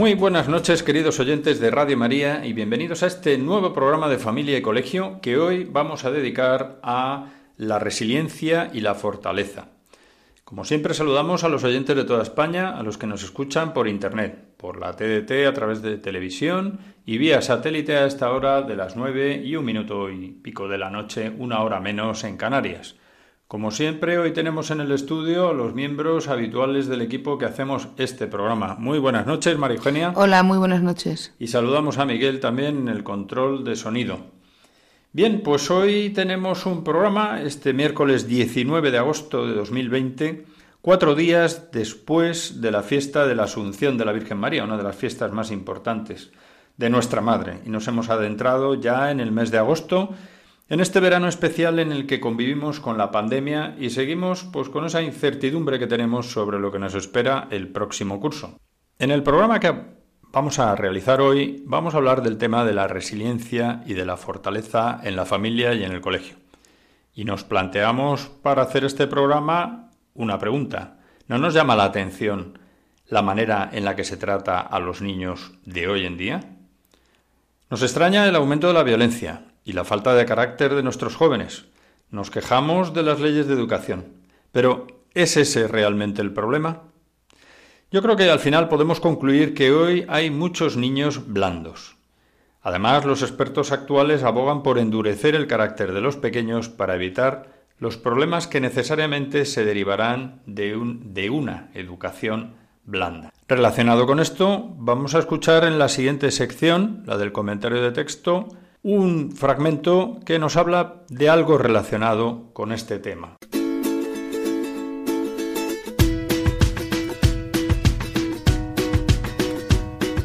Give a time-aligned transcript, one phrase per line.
[0.00, 4.16] Muy buenas noches, queridos oyentes de Radio María, y bienvenidos a este nuevo programa de
[4.16, 7.26] Familia y Colegio que hoy vamos a dedicar a
[7.58, 9.68] la resiliencia y la fortaleza.
[10.42, 13.88] Como siempre, saludamos a los oyentes de toda España, a los que nos escuchan por
[13.88, 18.76] Internet, por la TDT a través de televisión y vía satélite a esta hora de
[18.76, 22.96] las 9 y un minuto y pico de la noche, una hora menos en Canarias.
[23.50, 27.88] Como siempre, hoy tenemos en el estudio a los miembros habituales del equipo que hacemos
[27.96, 28.76] este programa.
[28.78, 30.12] Muy buenas noches, María Eugenia.
[30.14, 31.34] Hola, muy buenas noches.
[31.40, 34.18] Y saludamos a Miguel también en el control de sonido.
[35.12, 40.46] Bien, pues hoy tenemos un programa, este miércoles 19 de agosto de 2020,
[40.80, 44.84] cuatro días después de la fiesta de la Asunción de la Virgen María, una de
[44.84, 46.30] las fiestas más importantes
[46.76, 47.58] de nuestra Madre.
[47.66, 50.14] Y nos hemos adentrado ya en el mes de agosto,
[50.70, 54.84] en este verano especial en el que convivimos con la pandemia y seguimos pues con
[54.84, 58.56] esa incertidumbre que tenemos sobre lo que nos espera el próximo curso.
[59.00, 59.74] En el programa que
[60.30, 64.16] vamos a realizar hoy, vamos a hablar del tema de la resiliencia y de la
[64.16, 66.36] fortaleza en la familia y en el colegio.
[67.14, 71.00] Y nos planteamos para hacer este programa una pregunta.
[71.26, 72.60] ¿No nos llama la atención
[73.08, 76.40] la manera en la que se trata a los niños de hoy en día?
[77.70, 81.66] Nos extraña el aumento de la violencia y la falta de carácter de nuestros jóvenes.
[82.10, 84.04] Nos quejamos de las leyes de educación.
[84.50, 86.82] Pero ¿es ese realmente el problema?
[87.92, 91.96] Yo creo que al final podemos concluir que hoy hay muchos niños blandos.
[92.62, 97.96] Además, los expertos actuales abogan por endurecer el carácter de los pequeños para evitar los
[97.96, 102.54] problemas que necesariamente se derivarán de, un, de una educación
[102.84, 103.32] blanda.
[103.46, 108.48] Relacionado con esto, vamos a escuchar en la siguiente sección, la del comentario de texto,
[108.82, 113.36] un fragmento que nos habla de algo relacionado con este tema.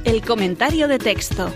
[0.04, 1.52] El comentario de texto.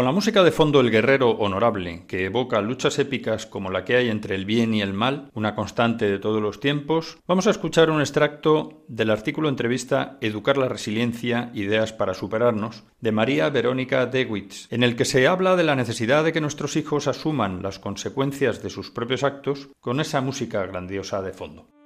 [0.00, 3.96] Con la música de fondo El Guerrero Honorable, que evoca luchas épicas como la que
[3.96, 7.50] hay entre el bien y el mal, una constante de todos los tiempos, vamos a
[7.50, 14.06] escuchar un extracto del artículo entrevista Educar la resiliencia, ideas para superarnos, de María Verónica
[14.06, 17.78] Dewitz, en el que se habla de la necesidad de que nuestros hijos asuman las
[17.78, 21.79] consecuencias de sus propios actos con esa música grandiosa de fondo.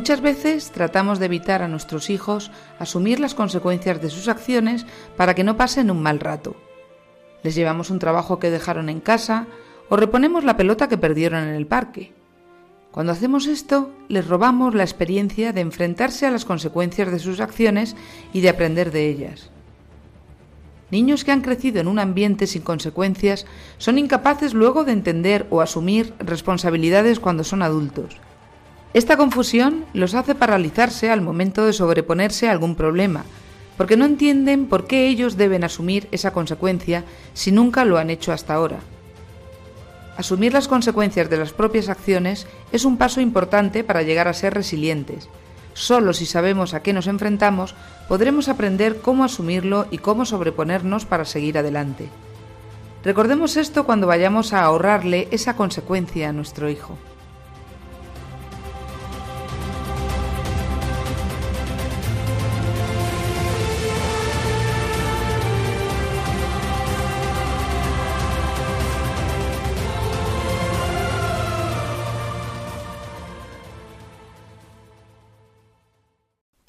[0.00, 5.34] Muchas veces tratamos de evitar a nuestros hijos asumir las consecuencias de sus acciones para
[5.34, 6.56] que no pasen un mal rato.
[7.42, 9.46] Les llevamos un trabajo que dejaron en casa
[9.90, 12.14] o reponemos la pelota que perdieron en el parque.
[12.92, 17.94] Cuando hacemos esto, les robamos la experiencia de enfrentarse a las consecuencias de sus acciones
[18.32, 19.50] y de aprender de ellas.
[20.90, 23.44] Niños que han crecido en un ambiente sin consecuencias
[23.76, 28.18] son incapaces luego de entender o asumir responsabilidades cuando son adultos.
[28.92, 33.24] Esta confusión los hace paralizarse al momento de sobreponerse a algún problema,
[33.76, 38.32] porque no entienden por qué ellos deben asumir esa consecuencia si nunca lo han hecho
[38.32, 38.80] hasta ahora.
[40.16, 44.54] Asumir las consecuencias de las propias acciones es un paso importante para llegar a ser
[44.54, 45.28] resilientes,
[45.74, 47.74] Solo si sabemos a qué nos enfrentamos,
[48.08, 52.08] podremos aprender cómo asumirlo y cómo sobreponernos para seguir adelante.
[53.04, 56.98] Recordemos esto cuando vayamos a ahorrarle esa consecuencia a nuestro hijo.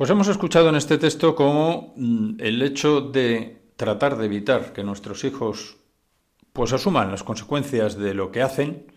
[0.01, 4.83] Pues hemos escuchado en este texto cómo mm, el hecho de tratar de evitar que
[4.83, 5.77] nuestros hijos
[6.53, 8.88] pues asuman las consecuencias de lo que hacen,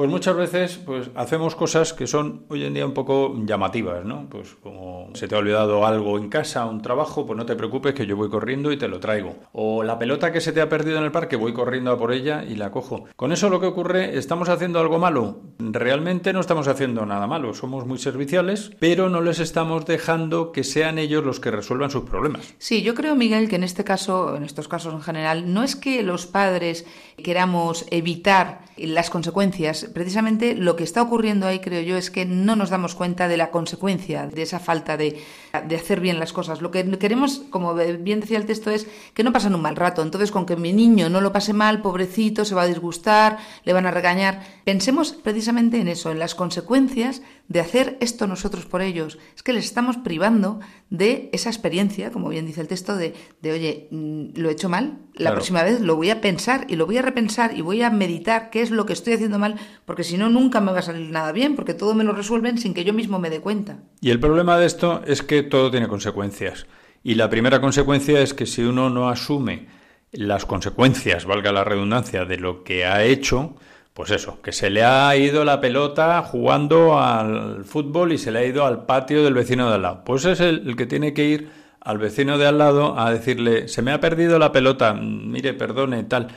[0.00, 4.30] pues muchas veces pues hacemos cosas que son hoy en día un poco llamativas, ¿no?
[4.30, 7.92] Pues como se te ha olvidado algo en casa, un trabajo, pues no te preocupes
[7.92, 9.36] que yo voy corriendo y te lo traigo.
[9.52, 12.14] O la pelota que se te ha perdido en el parque, voy corriendo a por
[12.14, 13.04] ella y la cojo.
[13.14, 15.42] Con eso lo que ocurre, ¿estamos haciendo algo malo?
[15.58, 20.64] Realmente no estamos haciendo nada malo, somos muy serviciales, pero no les estamos dejando que
[20.64, 22.54] sean ellos los que resuelvan sus problemas.
[22.56, 25.76] Sí, yo creo, Miguel, que en este caso, en estos casos en general, no es
[25.76, 26.86] que los padres
[27.22, 29.88] queramos evitar las consecuencias.
[29.92, 33.36] Precisamente lo que está ocurriendo ahí, creo yo, es que no nos damos cuenta de
[33.36, 35.20] la consecuencia de esa falta de,
[35.52, 36.62] hacer bien las cosas.
[36.62, 40.02] Lo que queremos, como bien decía el texto, es que no pasen un mal rato.
[40.02, 43.72] Entonces, con que mi niño no lo pase mal, pobrecito, se va a disgustar, le
[43.72, 44.42] van a regañar.
[44.64, 49.18] Pensemos precisamente en eso, en las consecuencias de hacer esto nosotros por ellos.
[49.34, 53.12] Es que les estamos privando de esa experiencia, como bien dice el texto, de,
[53.42, 56.76] de oye, mm, lo he hecho mal, la próxima vez lo voy a pensar y
[56.76, 59.56] lo voy a repensar y voy a meditar qué es lo que estoy haciendo mal,
[59.84, 62.56] porque si no, nunca me va a salir nada bien, porque todo me lo resuelven
[62.56, 63.80] sin que yo mismo me dé cuenta.
[64.00, 66.66] Y el problema de esto es que todo tiene consecuencias.
[67.02, 69.66] Y la primera consecuencia es que si uno no asume
[70.12, 73.56] las consecuencias, valga la redundancia, de lo que ha hecho,
[73.94, 78.38] pues eso, que se le ha ido la pelota jugando al fútbol y se le
[78.38, 80.04] ha ido al patio del vecino de al lado.
[80.04, 81.50] Pues es el, que tiene que ir
[81.80, 86.04] al vecino de al lado a decirle, se me ha perdido la pelota, mire, perdone,
[86.04, 86.28] tal.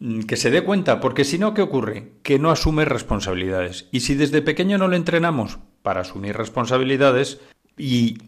[0.00, 2.14] Mm, que se dé cuenta, porque si no, ¿qué ocurre?
[2.24, 3.88] Que no asume responsabilidades.
[3.92, 7.40] Y si desde pequeño no le entrenamos para asumir responsabilidades
[7.78, 8.18] y,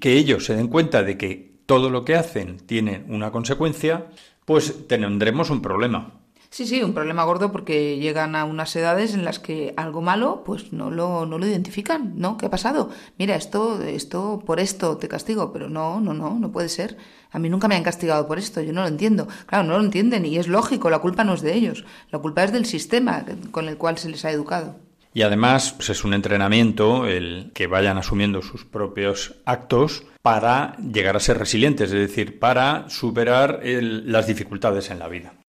[0.00, 4.06] que ellos se den cuenta de que todo lo que hacen tiene una consecuencia,
[4.44, 6.20] pues tendremos un problema.
[6.52, 10.42] Sí, sí, un problema gordo porque llegan a unas edades en las que algo malo
[10.44, 12.36] pues no lo, no lo identifican, ¿no?
[12.36, 12.90] ¿Qué ha pasado?
[13.18, 16.96] Mira, esto, esto, por esto te castigo, pero no, no, no, no puede ser.
[17.30, 19.28] A mí nunca me han castigado por esto, yo no lo entiendo.
[19.46, 22.42] Claro, no lo entienden y es lógico, la culpa no es de ellos, la culpa
[22.42, 24.74] es del sistema con el cual se les ha educado.
[25.14, 31.14] Y además pues es un entrenamiento el que vayan asumiendo sus propios actos para llegar
[31.14, 35.39] a ser resilientes, es decir, para superar las dificultades en la vida.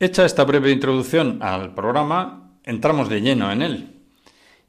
[0.00, 4.00] Hecha esta breve introducción al programa, entramos de lleno en él.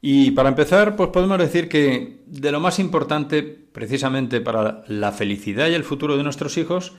[0.00, 5.68] Y para empezar, pues podemos decir que de lo más importante, precisamente para la felicidad
[5.68, 6.94] y el futuro de nuestros hijos,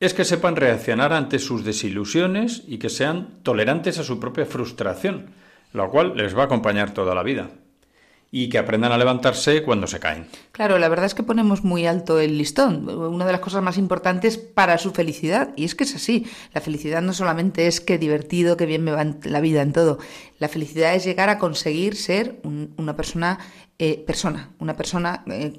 [0.00, 5.26] es que sepan reaccionar ante sus desilusiones y que sean tolerantes a su propia frustración,
[5.72, 7.50] lo cual les va a acompañar toda la vida
[8.30, 10.26] y que aprendan a levantarse cuando se caen.
[10.52, 13.78] Claro, la verdad es que ponemos muy alto el listón, una de las cosas más
[13.78, 17.96] importantes para su felicidad, y es que es así, la felicidad no solamente es que
[17.96, 19.98] divertido, que bien me va la vida en todo,
[20.38, 23.38] la felicidad es llegar a conseguir ser una persona
[23.80, 25.52] eh, persona, una persona eh,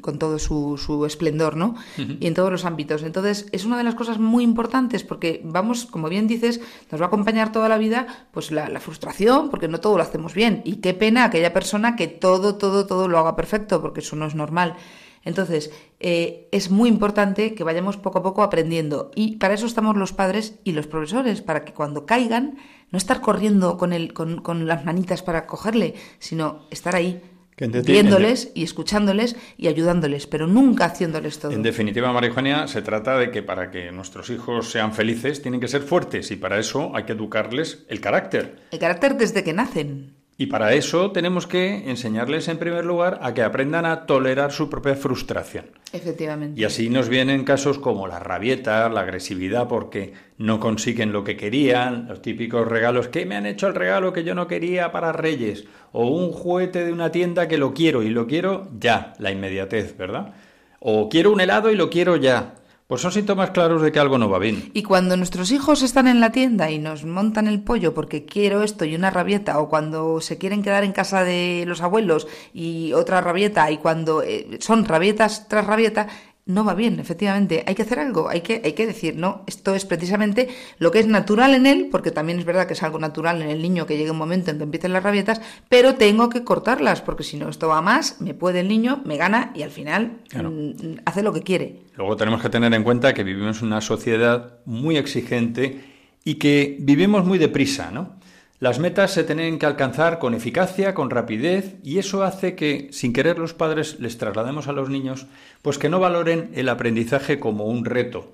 [0.00, 1.74] con todo su, su esplendor, ¿no?
[1.98, 3.02] Y en todos los ámbitos.
[3.02, 7.04] Entonces, es una de las cosas muy importantes porque vamos, como bien dices, nos va
[7.04, 10.62] a acompañar toda la vida, pues la, frustración, porque no todo lo hacemos bien.
[10.64, 14.24] Y qué pena aquella persona que todo, todo, todo lo haga perfecto, porque eso no
[14.24, 14.76] es normal.
[15.22, 15.70] Entonces,
[16.00, 19.10] eh, es muy importante que vayamos poco a poco aprendiendo.
[19.14, 22.56] Y para eso estamos los padres y los profesores, para que cuando caigan,
[22.90, 27.20] no estar corriendo con, el, con, con las manitas para cogerle, sino estar ahí
[27.58, 31.52] viéndoles y escuchándoles y ayudándoles, pero nunca haciéndoles todo.
[31.52, 35.68] En definitiva, María se trata de que para que nuestros hijos sean felices tienen que
[35.68, 38.60] ser fuertes y para eso hay que educarles el carácter.
[38.70, 40.17] El carácter desde que nacen.
[40.40, 44.70] Y para eso tenemos que enseñarles en primer lugar a que aprendan a tolerar su
[44.70, 45.64] propia frustración.
[45.92, 46.60] Efectivamente.
[46.60, 51.36] Y así nos vienen casos como la rabieta, la agresividad porque no consiguen lo que
[51.36, 55.10] querían, los típicos regalos que me han hecho el regalo que yo no quería para
[55.10, 59.32] Reyes, o un juguete de una tienda que lo quiero y lo quiero ya, la
[59.32, 60.34] inmediatez, ¿verdad?
[60.78, 62.54] O quiero un helado y lo quiero ya.
[62.88, 64.70] Pues son síntomas claros de que algo no va bien.
[64.72, 68.62] Y cuando nuestros hijos están en la tienda y nos montan el pollo porque quiero
[68.62, 72.94] esto y una rabieta, o cuando se quieren quedar en casa de los abuelos y
[72.94, 76.08] otra rabieta, y cuando eh, son rabietas tras rabieta,
[76.48, 77.62] no va bien, efectivamente.
[77.66, 80.98] Hay que hacer algo, hay que, hay que decir, no, esto es precisamente lo que
[80.98, 83.84] es natural en él, porque también es verdad que es algo natural en el niño
[83.84, 87.36] que llegue un momento en que empiecen las rabietas, pero tengo que cortarlas, porque si
[87.36, 91.22] no esto va más, me puede el niño, me gana y al final mm, hace
[91.22, 91.82] lo que quiere.
[91.96, 95.84] Luego tenemos que tener en cuenta que vivimos en una sociedad muy exigente
[96.24, 98.17] y que vivimos muy deprisa, ¿no?
[98.60, 103.12] Las metas se tienen que alcanzar con eficacia, con rapidez, y eso hace que, sin
[103.12, 105.26] querer, los padres les traslademos a los niños,
[105.62, 108.32] pues que no valoren el aprendizaje como un reto.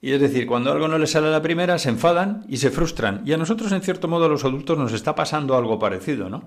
[0.00, 2.70] Y es decir, cuando algo no les sale a la primera, se enfadan y se
[2.70, 3.22] frustran.
[3.24, 6.44] Y a nosotros, en cierto modo, a los adultos nos está pasando algo parecido, ¿no?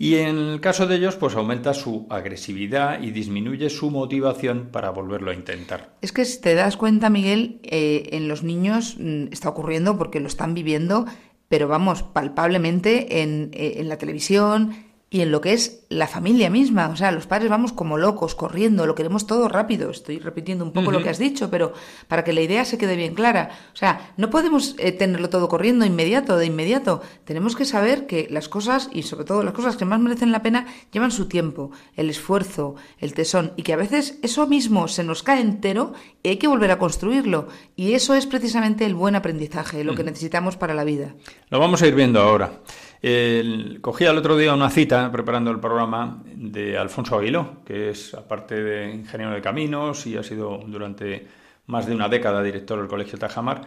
[0.00, 4.90] Y en el caso de ellos, pues aumenta su agresividad y disminuye su motivación para
[4.90, 5.96] volverlo a intentar.
[6.02, 10.20] Es que si te das cuenta, Miguel, eh, en los niños mm, está ocurriendo porque
[10.20, 11.06] lo están viviendo
[11.48, 16.50] pero vamos, palpablemente en, eh, en la televisión, y en lo que es la familia
[16.50, 16.88] misma.
[16.88, 19.90] O sea, los padres vamos como locos, corriendo, lo queremos todo rápido.
[19.90, 21.72] Estoy repitiendo un poco lo que has dicho, pero
[22.08, 23.50] para que la idea se quede bien clara.
[23.72, 27.00] O sea, no podemos eh, tenerlo todo corriendo inmediato, de inmediato.
[27.24, 30.42] Tenemos que saber que las cosas, y sobre todo las cosas que más merecen la
[30.42, 35.04] pena, llevan su tiempo, el esfuerzo, el tesón, y que a veces eso mismo se
[35.04, 37.48] nos cae entero y hay que volver a construirlo.
[37.76, 41.14] Y eso es precisamente el buen aprendizaje, lo que necesitamos para la vida.
[41.48, 42.60] Lo vamos a ir viendo ahora.
[43.00, 48.14] El, cogía el otro día una cita preparando el programa de Alfonso Aguiló, que es,
[48.14, 51.26] aparte de ingeniero de caminos y ha sido durante
[51.66, 53.62] más de una década director del Colegio Tajamar,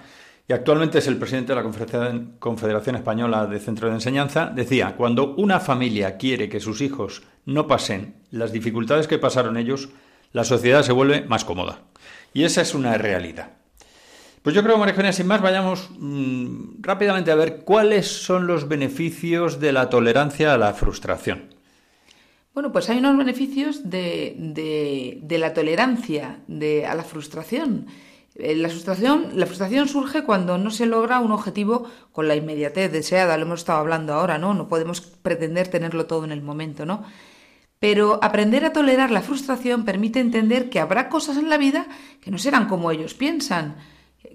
[0.47, 5.33] y actualmente es el presidente de la Confederación Española de Centros de Enseñanza, decía, cuando
[5.35, 9.89] una familia quiere que sus hijos no pasen las dificultades que pasaron ellos,
[10.33, 11.83] la sociedad se vuelve más cómoda.
[12.33, 13.60] Y esa es una realidad.
[14.41, 18.67] Pues yo creo, María Eugenia, sin más, vayamos mm, rápidamente a ver cuáles son los
[18.67, 21.53] beneficios de la tolerancia a la frustración.
[22.53, 27.85] Bueno, pues hay unos beneficios de, la tolerancia a la frustración.
[28.35, 32.91] Eh, la frustración, la frustración surge cuando no se logra un objetivo con la inmediatez
[32.91, 34.55] deseada, lo hemos estado hablando ahora, ¿no?
[34.55, 37.03] No podemos pretender tenerlo todo en el momento, ¿no?
[37.79, 41.87] Pero aprender a tolerar la frustración permite entender que habrá cosas en la vida
[42.21, 43.75] que no serán como ellos piensan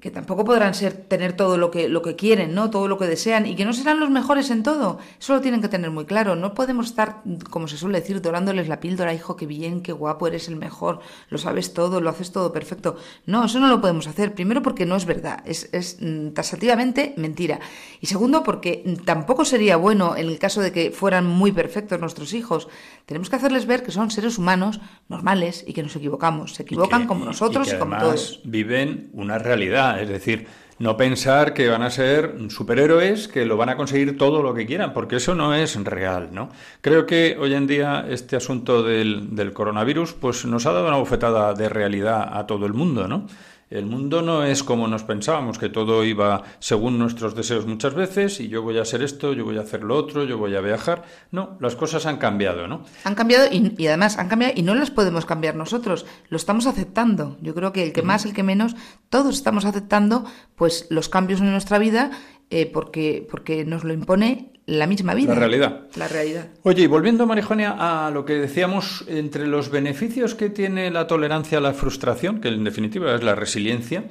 [0.00, 2.70] que tampoco podrán ser tener todo lo que lo que quieren, ¿no?
[2.70, 4.98] Todo lo que desean y que no serán los mejores en todo.
[5.20, 6.34] Eso lo tienen que tener muy claro.
[6.34, 10.26] No podemos estar, como se suele decir, dorándoles la píldora, hijo, qué bien, qué guapo,
[10.26, 11.00] eres el mejor,
[11.30, 12.96] lo sabes todo, lo haces todo perfecto.
[13.26, 14.34] No, eso no lo podemos hacer.
[14.34, 17.60] Primero porque no es verdad, es, es mm, tasativamente mentira.
[18.00, 22.34] Y segundo porque tampoco sería bueno en el caso de que fueran muy perfectos nuestros
[22.34, 22.66] hijos.
[23.06, 26.54] Tenemos que hacerles ver que son seres humanos normales y que nos equivocamos.
[26.54, 28.40] Se equivocan como nosotros y, como todos.
[28.44, 30.46] Viven una realidad es decir,
[30.78, 34.66] no pensar que van a ser superhéroes que lo van a conseguir todo lo que
[34.66, 36.50] quieran, porque eso no es real, ¿no?
[36.80, 40.98] Creo que hoy en día este asunto del, del coronavirus pues nos ha dado una
[40.98, 43.26] bofetada de realidad a todo el mundo, ¿no?
[43.68, 48.38] El mundo no es como nos pensábamos, que todo iba según nuestros deseos muchas veces
[48.38, 50.60] y yo voy a hacer esto, yo voy a hacer lo otro, yo voy a
[50.60, 51.02] viajar.
[51.32, 52.84] No, las cosas han cambiado, ¿no?
[53.02, 57.38] Han cambiado y, además han cambiado y no las podemos cambiar nosotros, lo estamos aceptando.
[57.40, 58.76] Yo creo que el que más, el que menos,
[59.08, 62.12] todos estamos aceptando pues los cambios en nuestra vida
[62.50, 65.32] eh, porque, porque nos lo impone la misma vida.
[65.32, 65.86] La realidad.
[65.96, 66.48] La realidad.
[66.62, 71.58] Oye, y volviendo, Marijonia, a lo que decíamos, entre los beneficios que tiene la tolerancia
[71.58, 74.04] a la frustración, que en definitiva es la resiliencia,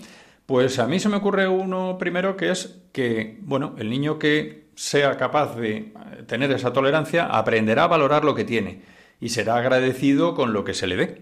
[0.45, 4.69] pues a mí se me ocurre uno primero que es que, bueno, el niño que
[4.75, 5.93] sea capaz de
[6.27, 8.81] tener esa tolerancia aprenderá a valorar lo que tiene
[9.19, 11.21] y será agradecido con lo que se le dé.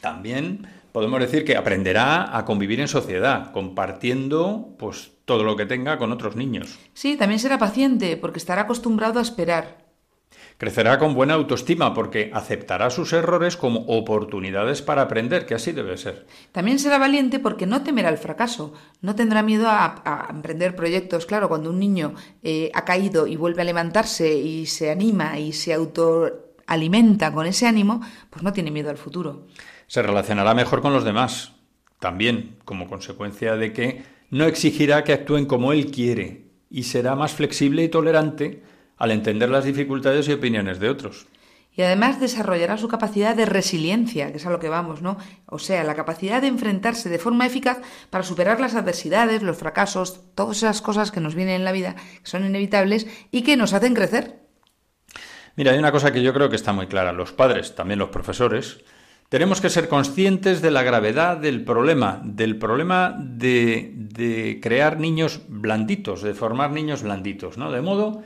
[0.00, 5.98] También podemos decir que aprenderá a convivir en sociedad, compartiendo pues todo lo que tenga
[5.98, 6.78] con otros niños.
[6.94, 9.90] Sí, también será paciente porque estará acostumbrado a esperar.
[10.58, 15.96] Crecerá con buena autoestima porque aceptará sus errores como oportunidades para aprender, que así debe
[15.96, 16.26] ser.
[16.52, 21.24] También será valiente porque no temerá el fracaso, no tendrá miedo a, emprender proyectos.
[21.24, 25.54] Claro, cuando un niño eh, ha caído y vuelve a levantarse y se anima y
[25.54, 29.46] se autoalimenta con ese ánimo, pues no tiene miedo al futuro
[29.90, 31.50] se relacionará mejor con los demás,
[31.98, 37.32] también como consecuencia de que no exigirá que actúen como él quiere y será más
[37.32, 38.62] flexible y tolerante
[38.96, 41.26] al entender las dificultades y opiniones de otros.
[41.72, 45.18] Y además desarrollará su capacidad de resiliencia, que es a lo que vamos, ¿no?
[45.46, 47.80] O sea, la capacidad de enfrentarse de forma eficaz
[48.10, 51.96] para superar las adversidades, los fracasos, todas esas cosas que nos vienen en la vida,
[51.96, 54.38] que son inevitables y que nos hacen crecer.
[55.56, 57.12] Mira, hay una cosa que yo creo que está muy clara.
[57.12, 58.84] Los padres, también los profesores,
[59.30, 66.22] tenemos que ser conscientes de la gravedad del problema, del problema de, crear niños blanditos,
[66.22, 67.70] de formar niños blanditos, ¿no?
[67.70, 68.22] De modo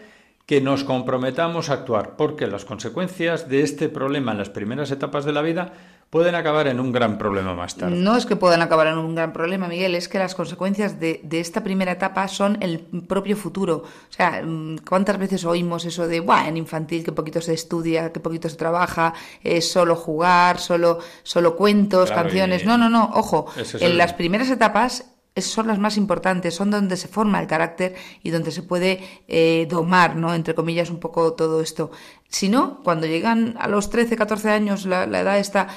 [0.46, 5.26] que nos comprometamos a actuar, porque las consecuencias de este problema en las primeras etapas
[5.26, 5.74] de la vida
[6.14, 7.96] pueden acabar en un gran problema más tarde.
[7.96, 11.20] No es que puedan acabar en un gran problema, Miguel, es que las consecuencias de,
[11.32, 13.78] esta primera etapa son el propio futuro.
[13.78, 18.12] O sea, mm, ¿cuántas veces oímos eso de, Buah, en infantil que poquito se estudia,
[18.12, 22.64] que poquito se trabaja, es solo jugar, solo, solo cuentos, canciones?
[22.64, 25.06] No, no, no, ojo, en las primeras etapas
[25.42, 29.66] son las más importantes, son donde se forma el carácter y donde se puede eh,
[29.68, 30.32] domar, ¿no?
[30.32, 31.90] Entre comillas, un poco todo esto.
[32.28, 35.68] Si no, cuando llegan a los 13, 14 años, la, la edad está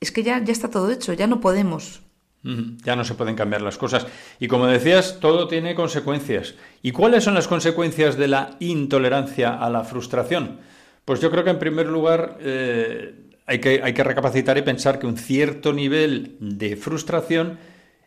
[0.00, 2.02] es que ya, ya está todo hecho, ya no podemos.
[2.84, 4.06] Ya no se pueden cambiar las cosas.
[4.38, 6.54] Y como decías, todo tiene consecuencias.
[6.82, 10.60] ¿Y cuáles son las consecuencias de la intolerancia a la frustración?
[11.04, 13.14] Pues yo creo que en primer lugar eh,
[13.44, 17.58] hay, que, hay que recapacitar y pensar que un cierto nivel de frustración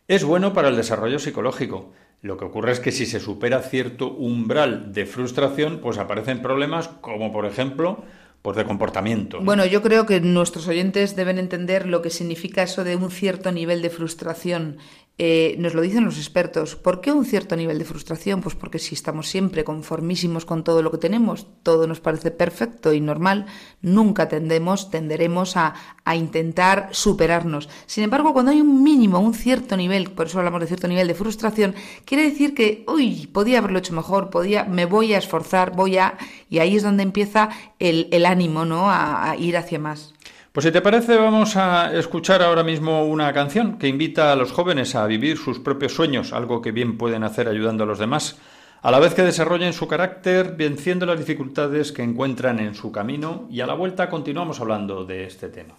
[0.08, 1.92] es bueno para el desarrollo psicológico.
[2.22, 6.88] Lo que ocurre es que si se supera cierto umbral de frustración, pues aparecen problemas
[6.88, 8.04] como por ejemplo
[8.42, 9.40] pues de comportamiento.
[9.42, 13.52] Bueno, yo creo que nuestros oyentes deben entender lo que significa eso de un cierto
[13.52, 14.78] nivel de frustración
[15.18, 16.76] eh, nos lo dicen los expertos.
[16.76, 18.42] ¿Por qué un cierto nivel de frustración?
[18.42, 22.92] Pues porque si estamos siempre conformísimos con todo lo que tenemos, todo nos parece perfecto
[22.92, 23.46] y normal,
[23.82, 25.76] nunca tendemos, tenderemos a,
[26.06, 27.70] a intentar superarnos.
[27.86, 31.08] Sin embargo, cuando hay un mínimo, un cierto nivel, por eso hablamos de cierto nivel
[31.08, 31.76] de frustración,
[32.06, 36.18] quiere decir que, uy, podía haberlo hecho mejor, podía, me voy a esforzar, voy a,
[36.50, 38.90] y ahí es donde empieza el, el ánimo, ¿no?
[38.90, 40.14] a ir hacia más.
[40.52, 44.52] Pues si te parece, vamos a escuchar ahora mismo una canción que invita a los
[44.52, 48.38] jóvenes a vivir sus propios sueños, algo que bien pueden hacer ayudando a los demás,
[48.82, 53.48] a la vez que desarrollen su carácter, venciendo las dificultades que encuentran en su camino,
[53.50, 55.76] y a la vuelta continuamos hablando de este tema.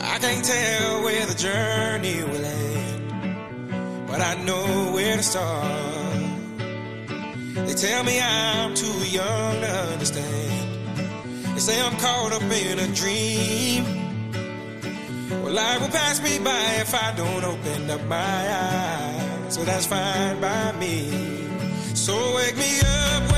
[0.00, 5.86] I can't tell where the journey will end, but I know where to start.
[7.66, 11.54] They tell me I'm too young to understand.
[11.54, 13.84] They say I'm caught up in a dream.
[15.42, 19.54] Well, life will pass me by if I don't open up my eyes.
[19.54, 21.10] So that's fine by me.
[21.94, 23.35] So wake me up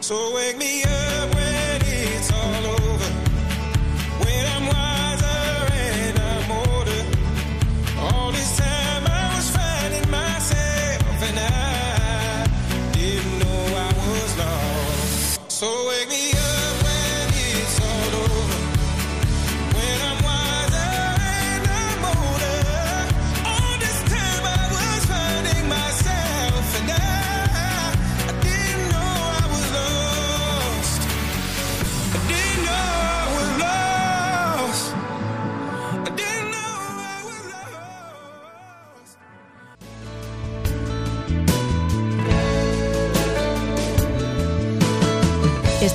[0.00, 0.49] So wait.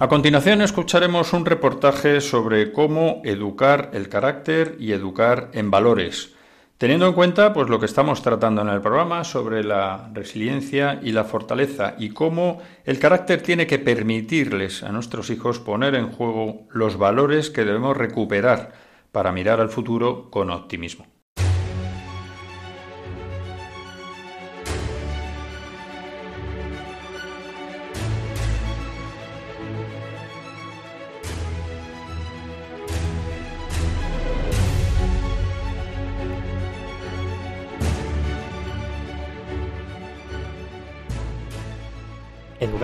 [0.00, 6.34] A continuación escucharemos un reportaje sobre cómo educar el carácter y educar en valores
[6.78, 11.10] Teniendo en cuenta pues lo que estamos tratando en el programa sobre la resiliencia y
[11.10, 16.68] la fortaleza y cómo el carácter tiene que permitirles a nuestros hijos poner en juego
[16.70, 18.74] los valores que debemos recuperar
[19.10, 21.17] para mirar al futuro con optimismo.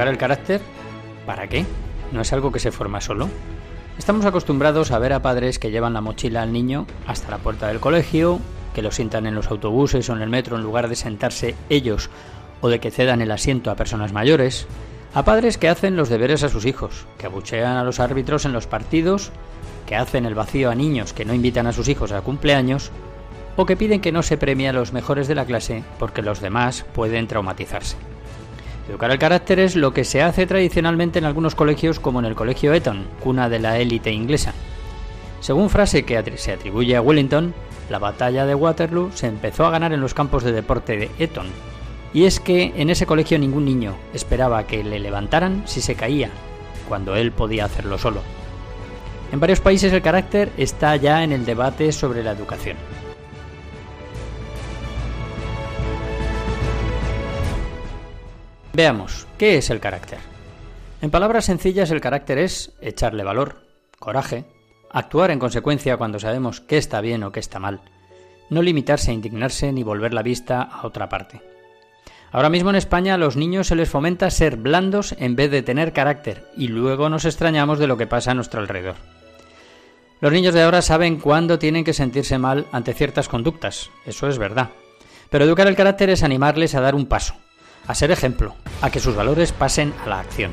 [0.05, 0.61] ¿Educar el carácter?
[1.25, 1.65] ¿Para qué?
[2.13, 3.31] ¿No es algo que se forma solo?
[3.97, 7.69] Estamos acostumbrados a ver a padres que llevan la mochila al niño hasta la puerta
[7.69, 8.39] del colegio,
[8.75, 12.11] que lo sientan en los autobuses o en el metro en lugar de sentarse ellos
[12.61, 14.67] o de que cedan el asiento a personas mayores,
[15.15, 18.53] a padres que hacen los deberes a sus hijos, que abuchean a los árbitros en
[18.53, 19.31] los partidos,
[19.87, 22.91] que hacen el vacío a niños que no invitan a sus hijos a cumpleaños,
[23.57, 26.43] o que piden que no se premie a los mejores de la clase porque los
[26.43, 27.97] demás pueden traumatizarse.
[28.89, 32.35] Educar el carácter es lo que se hace tradicionalmente en algunos colegios como en el
[32.35, 34.53] Colegio Eton, cuna de la élite inglesa.
[35.41, 37.55] Según frase que se atribuye a Wellington,
[37.89, 41.47] la batalla de Waterloo se empezó a ganar en los campos de deporte de Eton.
[42.13, 46.31] Y es que en ese colegio ningún niño esperaba que le levantaran si se caía,
[46.89, 48.21] cuando él podía hacerlo solo.
[49.33, 52.77] En varios países el carácter está ya en el debate sobre la educación.
[58.75, 60.19] Veamos, ¿qué es el carácter?
[61.01, 63.63] En palabras sencillas, el carácter es echarle valor,
[64.01, 64.47] coraje,
[64.91, 67.83] actuar en consecuencia cuando sabemos qué está bien o qué está mal,
[68.51, 71.41] no limitarse a indignarse ni volver la vista a otra parte.
[72.33, 75.63] Ahora mismo en España a los niños se les fomenta ser blandos en vez de
[75.63, 78.97] tener carácter y luego nos extrañamos de lo que pasa a nuestro alrededor.
[80.21, 84.39] Los niños de ahora saben cuándo tienen que sentirse mal ante ciertas conductas, eso es
[84.39, 84.71] verdad.
[85.31, 87.37] Pero educar el carácter es animarles a dar un paso,
[87.87, 90.53] a ser ejemplo, a que sus valores pasen a la acción.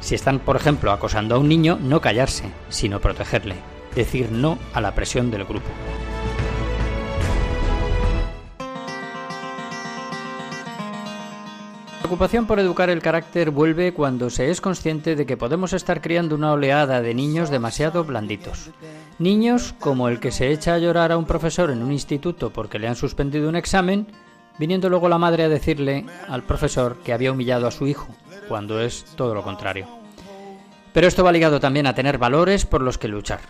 [0.00, 3.54] Si están, por ejemplo, acosando a un niño, no callarse, sino protegerle,
[3.94, 5.68] decir no a la presión del grupo.
[12.02, 16.02] La preocupación por educar el carácter vuelve cuando se es consciente de que podemos estar
[16.02, 18.70] criando una oleada de niños demasiado blanditos.
[19.18, 22.78] Niños como el que se echa a llorar a un profesor en un instituto porque
[22.78, 24.08] le han suspendido un examen
[24.58, 28.08] viniendo luego la madre a decirle al profesor que había humillado a su hijo,
[28.48, 29.86] cuando es todo lo contrario.
[30.92, 33.40] Pero esto va ligado también a tener valores por los que luchar.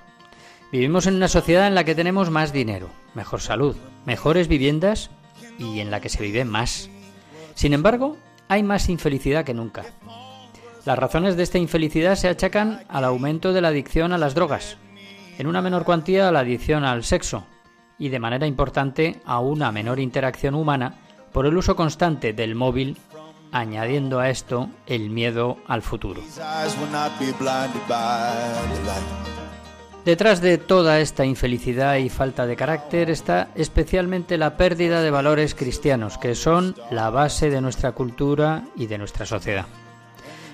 [0.71, 5.11] Vivimos en una sociedad en la que tenemos más dinero, mejor salud, mejores viviendas
[5.59, 6.89] y en la que se vive más.
[7.55, 8.17] Sin embargo,
[8.49, 9.85] hay más infelicidad que nunca.
[10.85, 14.79] Las razones de esta infelicidad se achacan al aumento de la adicción a las drogas,
[15.39, 17.45] en una menor cuantía a la adicción al sexo,
[18.03, 20.97] y de manera importante a una menor interacción humana
[21.31, 22.97] por el uso constante del móvil,
[23.53, 26.21] añadiendo a esto el miedo al futuro.
[30.05, 35.55] Detrás de toda esta infelicidad y falta de carácter está especialmente la pérdida de valores
[35.55, 39.67] cristianos, que son la base de nuestra cultura y de nuestra sociedad.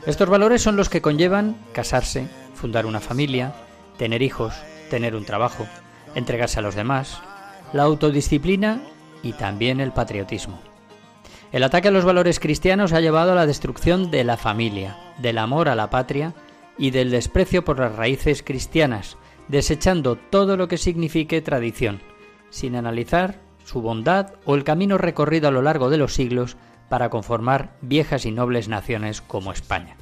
[0.04, 3.54] Estos valores son los que conllevan casarse, fundar una familia,
[3.96, 4.52] tener hijos,
[4.90, 5.66] tener un trabajo,
[6.14, 7.22] entregarse a los demás,
[7.72, 8.80] la autodisciplina
[9.22, 10.60] y también el patriotismo.
[11.52, 15.38] El ataque a los valores cristianos ha llevado a la destrucción de la familia, del
[15.38, 16.34] amor a la patria
[16.76, 19.16] y del desprecio por las raíces cristianas,
[19.48, 22.00] desechando todo lo que signifique tradición,
[22.50, 26.56] sin analizar su bondad o el camino recorrido a lo largo de los siglos
[26.88, 29.96] para conformar viejas y nobles naciones como España.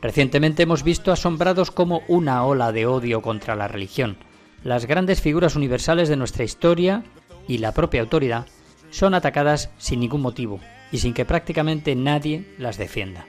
[0.00, 4.16] Recientemente hemos visto asombrados como una ola de odio contra la religión,
[4.64, 7.04] las grandes figuras universales de nuestra historia
[7.48, 8.46] y la propia autoridad
[8.90, 13.26] son atacadas sin ningún motivo y sin que prácticamente nadie las defienda.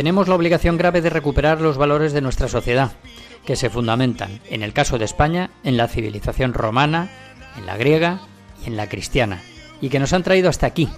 [0.00, 2.92] tenemos la obligación grave de recuperar los valores de nuestra sociedad,
[3.44, 7.10] que se fundamentan, en el caso de España, en la civilización romana,
[7.58, 8.20] en la griega
[8.64, 9.42] y en la cristiana,
[9.82, 10.88] y que nos han traído hasta aquí.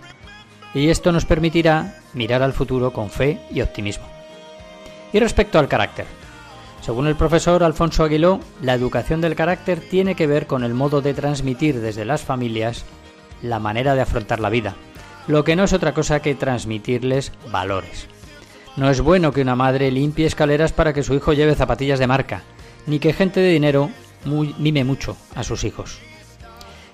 [0.72, 4.06] Y esto nos permitirá mirar al futuro con fe y optimismo.
[5.12, 6.06] Y respecto al carácter,
[6.80, 11.00] según el profesor Alfonso Aguiló, la educación del carácter tiene que ver con el modo
[11.00, 12.84] de transmitir desde las familias
[13.42, 14.74] la manera de afrontar la vida,
[15.28, 18.08] lo que no es otra cosa que transmitirles valores.
[18.76, 22.06] No es bueno que una madre limpie escaleras para que su hijo lleve zapatillas de
[22.06, 22.42] marca,
[22.86, 23.90] ni que gente de dinero
[24.24, 25.98] mime mucho a sus hijos.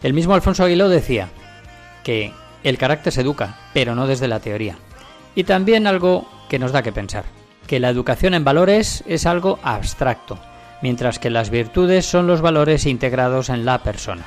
[0.03, 1.29] El mismo Alfonso Aguiló decía
[2.05, 2.33] que
[2.65, 4.77] el carácter se educa, pero no desde la teoría.
[5.35, 7.25] Y también algo que nos da que pensar,
[7.69, 10.39] que la educación en valores es algo abstracto,
[10.83, 14.25] mientras que las virtudes son los valores integrados en la persona.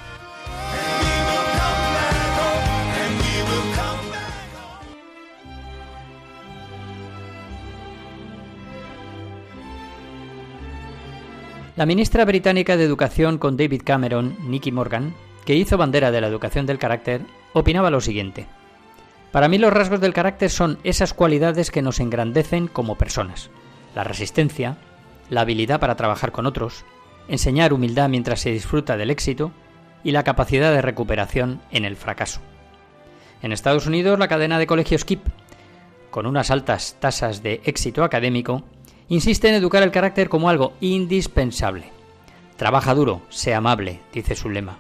[11.76, 16.28] La ministra británica de Educación con David Cameron, Nicky Morgan, que hizo bandera de la
[16.28, 17.22] educación del carácter,
[17.54, 18.46] opinaba lo siguiente.
[19.32, 23.50] Para mí los rasgos del carácter son esas cualidades que nos engrandecen como personas.
[23.96, 24.78] La resistencia,
[25.30, 26.84] la habilidad para trabajar con otros,
[27.28, 29.52] enseñar humildad mientras se disfruta del éxito
[30.04, 32.42] y la capacidad de recuperación en el fracaso.
[33.42, 35.26] En Estados Unidos la cadena de colegios KIP,
[36.10, 38.64] con unas altas tasas de éxito académico,
[39.08, 41.86] insiste en educar el carácter como algo indispensable.
[42.58, 44.78] Trabaja duro, sea amable, dice su lema.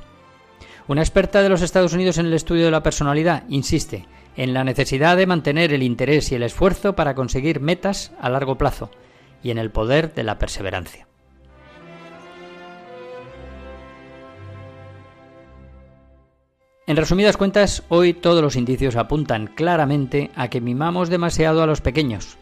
[0.87, 4.63] Una experta de los Estados Unidos en el estudio de la personalidad insiste en la
[4.63, 8.89] necesidad de mantener el interés y el esfuerzo para conseguir metas a largo plazo
[9.43, 11.07] y en el poder de la perseverancia.
[16.87, 21.79] En resumidas cuentas, hoy todos los indicios apuntan claramente a que mimamos demasiado a los
[21.79, 22.37] pequeños,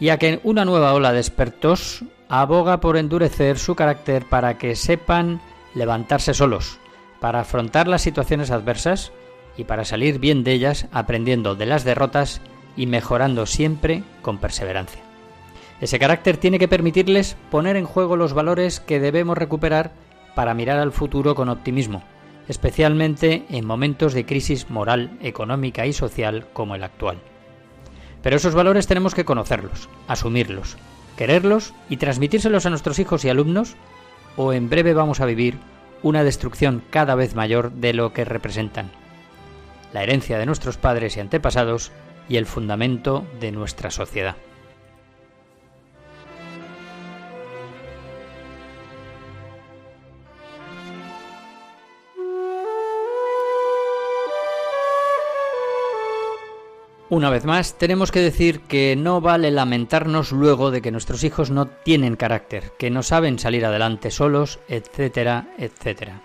[0.00, 4.74] y a que una nueva ola de expertos aboga por endurecer su carácter para que
[4.74, 5.40] sepan
[5.74, 6.78] levantarse solos,
[7.20, 9.12] para afrontar las situaciones adversas
[9.60, 12.40] y para salir bien de ellas aprendiendo de las derrotas
[12.76, 15.02] y mejorando siempre con perseverancia.
[15.82, 19.92] Ese carácter tiene que permitirles poner en juego los valores que debemos recuperar
[20.34, 22.02] para mirar al futuro con optimismo,
[22.48, 27.18] especialmente en momentos de crisis moral, económica y social como el actual.
[28.22, 30.78] Pero esos valores tenemos que conocerlos, asumirlos,
[31.18, 33.76] quererlos y transmitírselos a nuestros hijos y alumnos,
[34.36, 35.58] o en breve vamos a vivir
[36.02, 38.90] una destrucción cada vez mayor de lo que representan,
[39.92, 41.92] la herencia de nuestros padres y antepasados
[42.28, 44.36] y el fundamento de nuestra sociedad.
[57.10, 61.50] Una vez más, tenemos que decir que no vale lamentarnos luego de que nuestros hijos
[61.50, 66.22] no tienen carácter, que no saben salir adelante solos, etcétera, etcétera.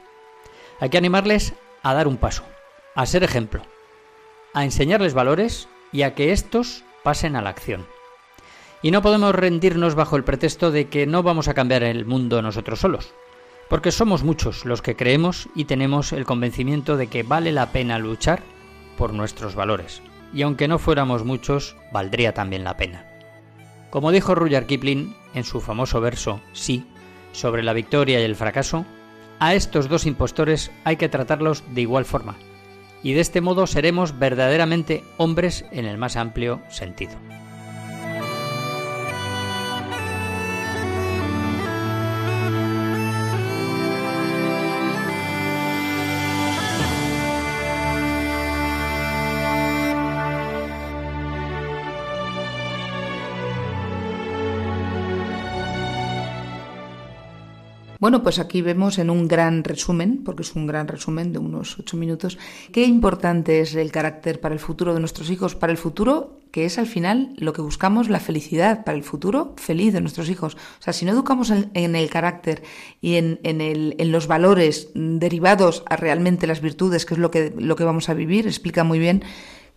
[0.80, 2.44] Hay que animarles a dar un paso,
[2.96, 3.62] a ser ejemplo,
[4.54, 7.86] a enseñarles valores y a que estos pasen a la acción.
[8.82, 12.42] Y no podemos rendirnos bajo el pretexto de que no vamos a cambiar el mundo
[12.42, 13.14] nosotros solos,
[13.70, 18.00] porque somos muchos los que creemos y tenemos el convencimiento de que vale la pena
[18.00, 18.42] luchar
[18.98, 20.02] por nuestros valores
[20.36, 23.06] y aunque no fuéramos muchos, valdría también la pena.
[23.90, 26.86] Como dijo Rudyard Kipling en su famoso verso Sí,
[27.32, 28.86] sobre la victoria y el fracaso,
[29.40, 32.36] a estos dos impostores hay que tratarlos de igual forma,
[33.04, 37.14] y de este modo seremos verdaderamente hombres en el más amplio sentido.
[58.06, 61.80] Bueno, pues aquí vemos en un gran resumen, porque es un gran resumen de unos
[61.80, 62.38] ocho minutos,
[62.72, 66.66] qué importante es el carácter para el futuro de nuestros hijos, para el futuro que
[66.66, 70.54] es al final lo que buscamos, la felicidad, para el futuro feliz de nuestros hijos.
[70.54, 72.62] O sea, si no educamos en, el carácter
[73.02, 77.76] y en, en, los valores derivados a realmente las virtudes, que es lo que, lo
[77.76, 79.24] que vamos a vivir, explica muy bien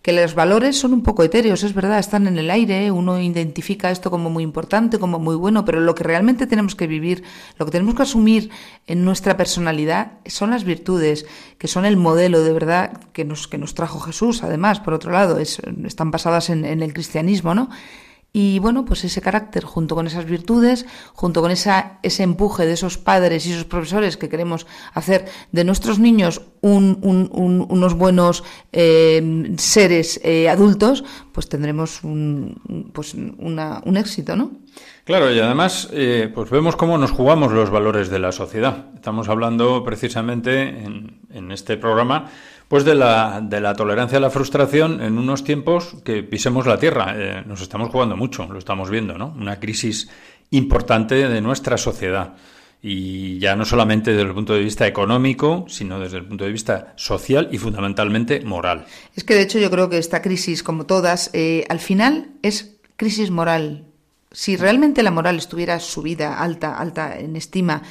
[0.01, 3.91] que los valores son un poco etéreos, es verdad, están en el aire, uno identifica
[3.91, 7.23] esto como muy importante, como muy bueno, pero lo que realmente tenemos que vivir,
[7.57, 8.49] lo que tenemos que asumir
[8.87, 11.25] en nuestra personalidad son las virtudes,
[11.57, 15.11] que son el modelo de verdad que nos, que nos trajo Jesús, además, por otro
[15.11, 17.69] lado, están basadas en, en el cristianismo, ¿no?
[18.31, 22.73] Y bueno, pues ese carácter, junto con esas virtudes, junto con esa, ese empuje de
[22.73, 30.19] esos padres y esos profesores que queremos hacer de nuestros niños unos buenos eh, seres
[30.23, 34.51] eh, adultos, pues tendremos un, pues un éxito, ¿no?
[35.05, 38.89] Claro, y además, eh, pues vemos cómo nos jugamos los valores de la sociedad.
[38.93, 42.29] Estamos hablando precisamente en, en este programa
[42.69, 46.77] pues de la, de la tolerancia a la frustración en unos tiempos que pisemos la
[46.77, 47.15] tierra.
[47.17, 49.35] Eh, nos estamos jugando mucho, lo estamos viendo, ¿no?
[49.37, 50.07] Una crisis
[50.51, 52.35] importante de nuestra sociedad.
[52.81, 56.51] Y ya no solamente desde el punto de vista económico, sino desde el punto de
[56.51, 58.85] vista social y fundamentalmente moral.
[59.15, 62.77] Es que de hecho yo creo que esta crisis, como todas, eh, al final es
[62.97, 63.85] crisis moral.
[64.31, 67.81] Si realmente la moral estuviera subida, alta, alta en estima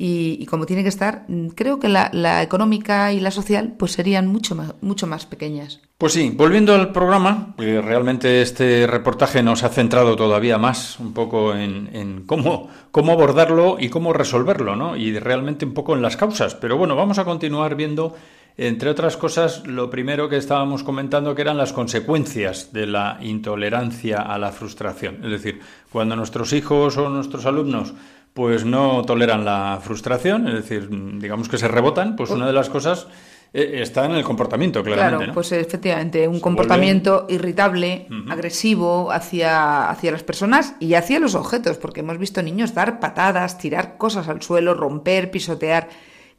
[0.00, 4.28] y, como tiene que estar, mm, creo que la, económica y la social pues serían
[4.28, 5.80] mucho más, mucho más pequeñas.
[5.98, 11.52] Pues sí, volviendo al programa, realmente este reportaje nos ha centrado todavía más un poco
[11.52, 14.96] en, cómo, cómo abordarlo y cómo resolverlo, ¿no?
[14.96, 16.54] Y realmente un poco en las causas.
[16.54, 18.14] Pero bueno, vamos a continuar viendo,
[18.56, 24.22] entre otras cosas, lo primero que estábamos comentando, que eran las consecuencias de la intolerancia
[24.22, 25.24] a la frustración.
[25.24, 27.94] Es decir, cuando nuestros hijos o nuestros alumnos
[28.34, 30.88] pues no toleran la frustración, es decir,
[31.18, 33.08] digamos que se rebotan, pues una de las cosas
[33.52, 35.24] eh, está en el comportamiento, claramente.
[35.24, 41.78] Claro, pues efectivamente, un comportamiento irritable, agresivo hacia, hacia las personas y hacia los objetos,
[41.78, 45.88] porque hemos visto niños dar patadas, tirar cosas al suelo, romper, pisotear,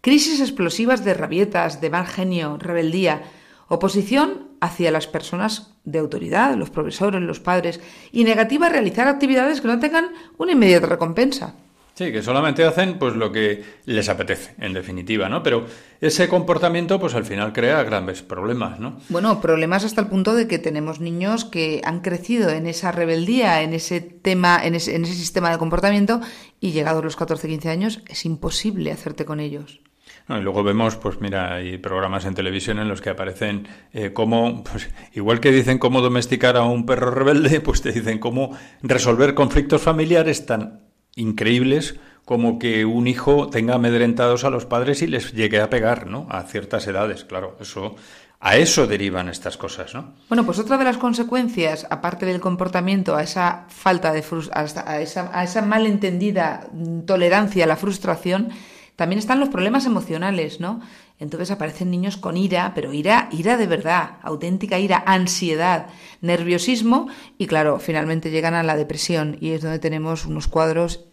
[0.01, 3.23] crisis explosivas de rabietas, de mal genio, rebeldía,
[3.67, 7.79] oposición hacia las personas de autoridad, los profesores, los padres,
[8.11, 11.55] y negativa a realizar actividades que no tengan una inmediata recompensa.
[11.99, 15.43] Sí, que solamente hacen pues lo que les apetece, en definitiva, ¿no?
[15.43, 15.65] Pero
[15.99, 19.01] ese comportamiento, pues al final crea grandes problemas, ¿no?
[19.09, 23.63] Bueno, problemas hasta el punto de que tenemos niños que han crecido en esa rebeldía,
[23.63, 26.21] en ese tema, en ese, sistema de comportamiento,
[26.61, 29.81] y llegados los 14, 15 años, es imposible hacerte con ellos.
[30.29, 34.63] y luego vemos, pues mira, hay programas en televisión en los que aparecen eh, cómo,
[34.63, 39.33] pues, igual que dicen cómo domesticar a un perro rebelde, pues te dicen cómo resolver
[39.33, 41.95] conflictos familiares tan increíbles
[42.25, 46.27] como que un hijo tenga amedrentados a los padres y les llegue a pegar, ¿no?
[46.29, 47.95] A ciertas edades, claro, eso
[48.41, 50.13] a eso derivan estas cosas, ¿no?
[50.29, 55.37] Bueno, pues otra de las consecuencias, aparte del comportamiento, a esa falta de a esa,
[55.37, 56.67] a esa malentendida
[57.05, 58.49] tolerancia a la frustración,
[58.95, 60.81] también están los problemas emocionales, ¿no?
[61.19, 65.87] Entonces aparecen niños con ira, pero ira, ira de verdad, auténtica ira, ansiedad,
[66.21, 71.05] nerviosismo y claro, finalmente llegan a la depresión y es donde tenemos unos cuadros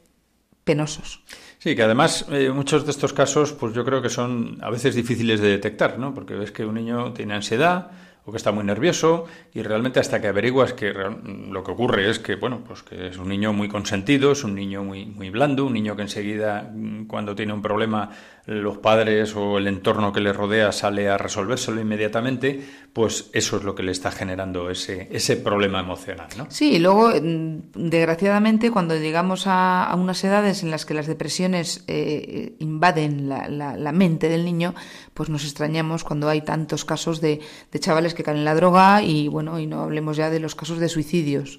[0.65, 1.23] penosos.
[1.59, 4.95] Sí, que además eh, muchos de estos casos, pues yo creo que son a veces
[4.95, 6.15] difíciles de detectar, ¿no?
[6.15, 7.91] Porque ves que un niño tiene ansiedad,
[8.27, 12.19] o que está muy nervioso y realmente hasta que averiguas que lo que ocurre es
[12.19, 15.65] que bueno pues que es un niño muy consentido es un niño muy muy blando
[15.65, 18.11] un niño que enseguida mm, cuando tiene un problema
[18.47, 23.65] los padres o el entorno que le rodea sale a resolvérselo inmediatamente pues eso es
[23.65, 26.47] lo que le está generando ese ese problema emocional ¿no?
[26.49, 31.85] sí y luego mm, desgraciadamente cuando llegamos a, unas edades en las que las depresiones
[31.89, 34.75] eh, invaden la, la, mente del niño
[35.13, 37.41] pues nos extrañamos cuando hay tantos casos de,
[37.73, 40.55] de chavales que caen en la droga y bueno, y no hablemos ya de los
[40.55, 41.59] casos de suicidios.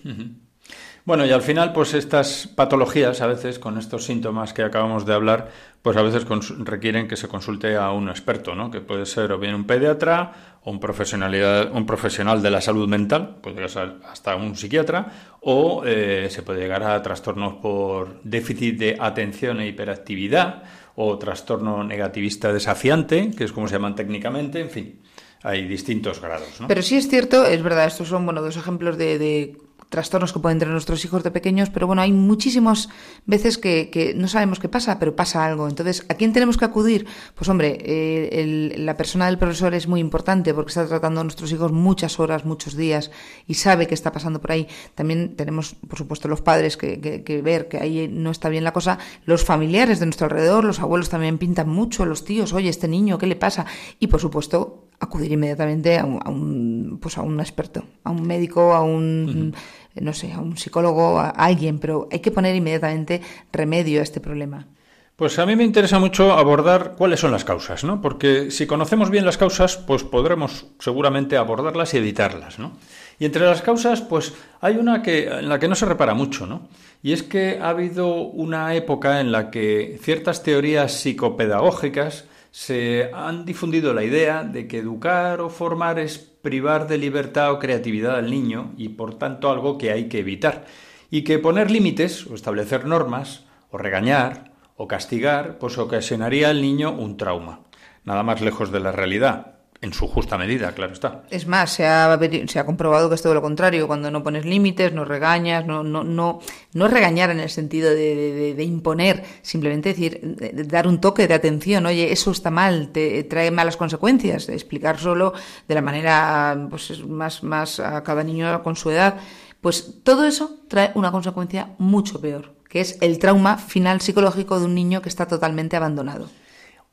[1.07, 5.13] Bueno, y al final, pues estas patologías, a veces con estos síntomas que acabamos de
[5.13, 5.49] hablar,
[5.81, 6.25] pues a veces
[6.59, 8.69] requieren que se consulte a un experto, ¿no?
[8.69, 12.89] Que puede ser o bien un pediatra o un, profesionalidad, un profesional de la salud
[12.89, 18.77] mental, puede ser hasta un psiquiatra, o eh, se puede llegar a trastornos por déficit
[18.77, 20.63] de atención e hiperactividad,
[20.95, 24.99] o trastorno negativista desafiante, que es como se llaman técnicamente, en fin
[25.43, 26.59] hay distintos grados.
[26.59, 26.67] ¿no?
[26.67, 29.55] Pero sí es cierto, es verdad, estos son bueno, dos ejemplos de
[29.89, 32.89] trastornos que pueden tener nuestros hijos de pequeños, pero bueno, hay muchísimas
[33.25, 35.67] veces que, no sabemos qué pasa, pero pasa algo.
[35.67, 37.07] Entonces, ¿a quién tenemos que acudir?
[37.35, 41.51] Pues hombre, eh, la persona del profesor es muy importante porque está tratando a nuestros
[41.51, 43.11] hijos muchas horas, muchos días
[43.47, 44.67] y sabe qué está pasando por ahí.
[44.95, 48.73] También tenemos, por supuesto, los padres que, que, ver que ahí no está bien la
[48.73, 52.87] cosa, los familiares de nuestro alrededor, los abuelos también pintan mucho, los tíos, oye, este
[52.87, 53.65] niño, ¿qué le pasa?
[53.99, 58.81] Y por supuesto, acudir inmediatamente a un, pues a un experto, a un médico, a
[58.81, 59.53] un,
[59.95, 64.19] no sé, a un psicólogo, a alguien, pero hay que poner inmediatamente remedio a este
[64.19, 64.67] problema.
[65.15, 68.01] Pues a mí me interesa mucho abordar cuáles son las causas, ¿no?
[68.01, 72.73] Porque si conocemos bien las causas, pues podremos seguramente abordarlas y evitarlas, ¿no?
[73.17, 76.45] Y entre las causas, pues hay una que, en la que no se repara mucho,
[76.45, 76.67] ¿no?
[77.01, 82.25] Y es que ha habido una época en la que ciertas teorías psicopedagógicas
[82.57, 87.59] se han difundido la idea de que educar o formar es privar de libertad o
[87.59, 90.65] creatividad al niño y por tanto algo que hay que evitar.
[91.11, 96.91] Y que poner límites o establecer normas o regañar o castigar pues ocasionaría al niño
[96.91, 97.59] un trauma.
[98.05, 99.56] Nada más lejos de la realidad.
[99.79, 101.23] En su justa medida, claro está.
[101.29, 103.85] Es más, se ha, se ha comprobado que es todo lo contrario.
[103.85, 106.39] Cuando no pones límites, no regañas, no, no, no,
[106.73, 110.19] no es regañar en el sentido de, de, imponer, simplemente decir,
[110.67, 111.85] dar un toque de atención.
[111.85, 114.49] Oye, eso está mal, te trae malas consecuencias.
[114.49, 115.33] Explicar solo
[115.67, 119.17] de la manera pues, más, más a cada niño con su edad.
[119.61, 124.65] Pues todo eso trae una consecuencia mucho peor, que es el trauma final psicológico de
[124.65, 126.29] un niño que está totalmente abandonado.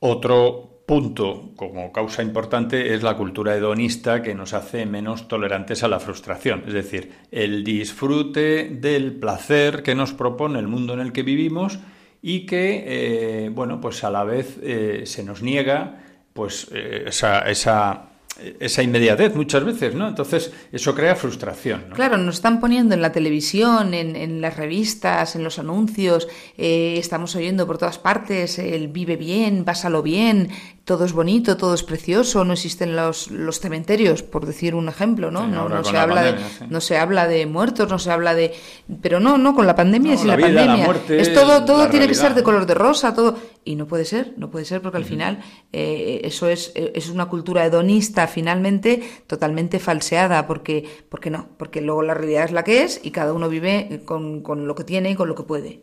[0.01, 5.89] Otro punto como causa importante es la cultura hedonista que nos hace menos tolerantes a
[5.89, 11.13] la frustración, es decir, el disfrute del placer que nos propone el mundo en el
[11.13, 11.79] que vivimos
[12.21, 16.01] y que, eh, bueno, pues a la vez eh, se nos niega
[16.33, 18.14] pues eh, esa, esa
[18.59, 20.09] esa inmediatez muchas veces, ¿no?
[20.09, 21.85] Entonces eso crea frustración.
[21.89, 21.95] ¿no?
[21.95, 26.27] Claro, nos están poniendo en la televisión, en, en las revistas, en los anuncios,
[26.59, 30.49] eh, estamos oyendo por todas partes el vive bien, pásalo bien,
[30.85, 35.31] todo es bonito, todo es precioso, no existen los, los cementerios, por decir un ejemplo,
[35.31, 35.47] ¿no?
[35.47, 36.35] no, no se habla de,
[36.69, 38.53] no se habla de muertos, no se habla de
[39.01, 40.87] pero no, no, con la pandemia es la, pandemia.
[41.09, 44.35] es todo, todo tiene que ser de color de rosa, todo y no puede ser,
[44.37, 49.79] no puede ser porque al final eh, eso es, es una cultura hedonista finalmente totalmente
[49.79, 53.49] falseada, porque, porque no, porque luego la realidad es la que es y cada uno
[53.49, 55.81] vive con, con lo que tiene y con lo que puede.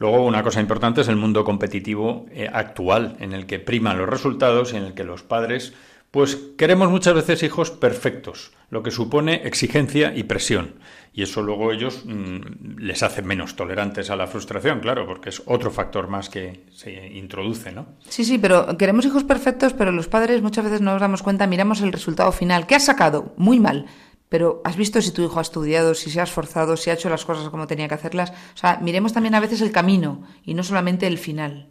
[0.00, 4.08] Luego, una cosa importante es el mundo competitivo eh, actual, en el que priman los
[4.08, 5.74] resultados y en el que los padres,
[6.10, 10.76] pues queremos muchas veces hijos perfectos, lo que supone exigencia y presión.
[11.12, 15.42] Y eso luego ellos mm, les hace menos tolerantes a la frustración, claro, porque es
[15.44, 17.86] otro factor más que se introduce, ¿no?
[18.08, 21.46] Sí, sí, pero queremos hijos perfectos, pero los padres muchas veces no nos damos cuenta,
[21.46, 22.66] miramos el resultado final.
[22.66, 23.34] ¿Qué has sacado?
[23.36, 23.84] Muy mal
[24.30, 27.10] pero has visto si tu hijo ha estudiado, si se ha esforzado, si ha hecho
[27.10, 28.30] las cosas como tenía que hacerlas.
[28.30, 31.68] O sea, miremos también a veces el camino y no solamente el final.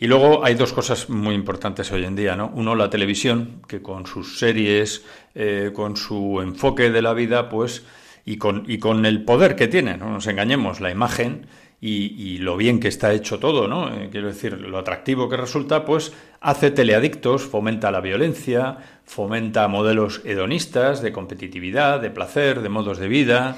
[0.00, 2.50] Y luego hay dos cosas muy importantes hoy en día, ¿no?
[2.54, 5.04] Uno, la televisión, que con sus series,
[5.34, 7.84] eh, con su enfoque de la vida, pues,
[8.24, 11.46] y con, y con el poder que tiene, no nos engañemos, la imagen
[11.80, 13.94] y, lo bien que está hecho todo, ¿no?
[13.94, 20.22] Eh, quiero decir, lo atractivo que resulta, pues hace teleadictos, fomenta la violencia, fomenta modelos
[20.24, 23.56] hedonistas de competitividad, de placer, de modos de vida.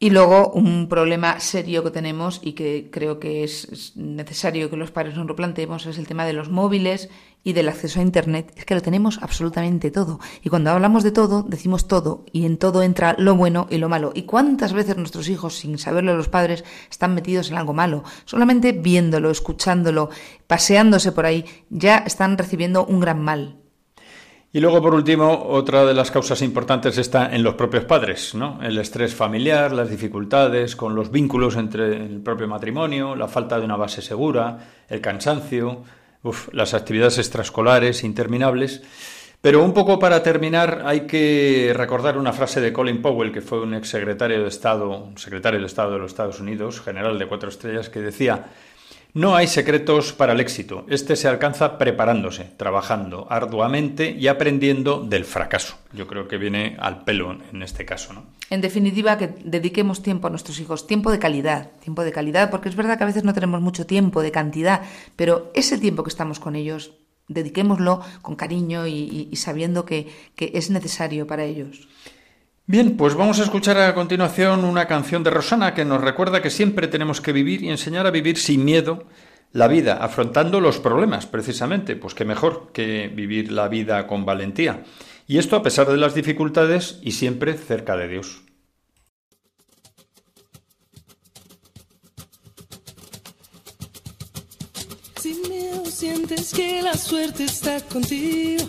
[0.00, 4.92] Y luego un problema serio que tenemos y que creo que es necesario que los
[4.92, 7.10] padres nos lo planteemos es el tema de los móviles
[7.42, 8.52] y del acceso a Internet.
[8.56, 10.20] Es que lo tenemos absolutamente todo.
[10.44, 13.88] Y cuando hablamos de todo, decimos todo y en todo entra lo bueno y lo
[13.88, 14.12] malo.
[14.14, 18.04] ¿Y cuántas veces nuestros hijos, sin saberlo los padres, están metidos en algo malo?
[18.24, 20.10] Solamente viéndolo, escuchándolo,
[20.46, 23.56] paseándose por ahí, ya están recibiendo un gran mal.
[24.50, 28.58] Y luego, por último, otra de las causas importantes está en los propios padres, ¿no?
[28.62, 33.66] El estrés familiar, las dificultades con los vínculos entre el propio matrimonio, la falta de
[33.66, 35.82] una base segura, el cansancio,
[36.52, 38.82] las actividades extraescolares interminables.
[39.42, 43.60] Pero un poco para terminar hay que recordar una frase de Colin Powell, que fue
[43.60, 47.50] un exsecretario de Estado, un secretario de Estado de los Estados Unidos, general de cuatro
[47.50, 48.46] estrellas, que decía
[49.18, 50.86] no hay secretos para el éxito.
[50.88, 55.74] Este se alcanza preparándose, trabajando arduamente y aprendiendo del fracaso.
[55.92, 58.26] Yo creo que viene al pelo en este caso, ¿no?
[58.48, 62.68] En definitiva, que dediquemos tiempo a nuestros hijos, tiempo de calidad, tiempo de calidad, porque
[62.68, 64.82] es verdad que a veces no tenemos mucho tiempo de cantidad,
[65.16, 66.92] pero ese tiempo que estamos con ellos,
[67.26, 70.06] dediquémoslo con cariño y, sabiendo que
[70.36, 71.88] es necesario para ellos.
[72.70, 76.50] Bien, pues vamos a escuchar a continuación una canción de Rosana que nos recuerda que
[76.50, 79.06] siempre tenemos que vivir y enseñar a vivir sin miedo
[79.52, 84.84] la vida, afrontando los problemas, precisamente, pues qué mejor que vivir la vida con valentía.
[85.26, 88.42] Y esto a pesar de las dificultades y siempre cerca de Dios.
[95.18, 98.68] Sin miedo sientes que la suerte está contigo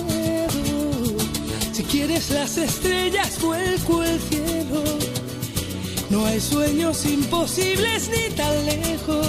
[1.73, 4.83] Si quieres las estrellas, vuelco el cielo.
[6.09, 9.27] No hay sueños imposibles ni tan lejos.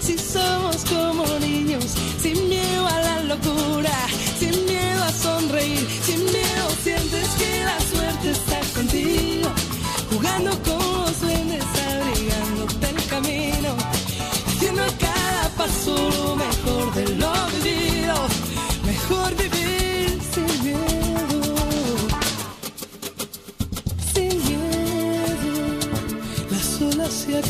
[0.00, 1.84] Si somos como niños,
[2.20, 3.96] sin miedo a la locura,
[4.38, 5.86] sin miedo a sonreír.
[6.04, 9.48] Sin miedo sientes que la suerte está contigo.
[10.12, 13.76] Jugando con los duendes, abrigándote el camino.
[14.48, 16.13] Haciendo cada paso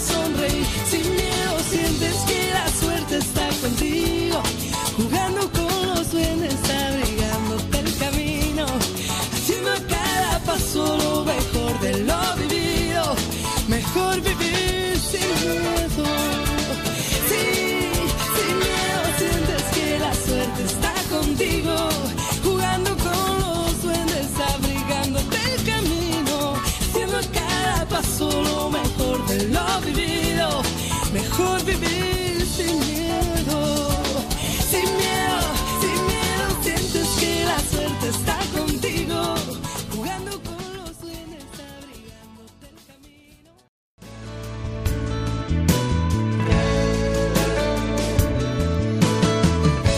[0.00, 3.47] sonreír, sin miedo sientes que la suerte está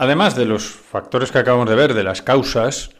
[0.00, 2.90] Además de los factores que acabamos de ver, de las causas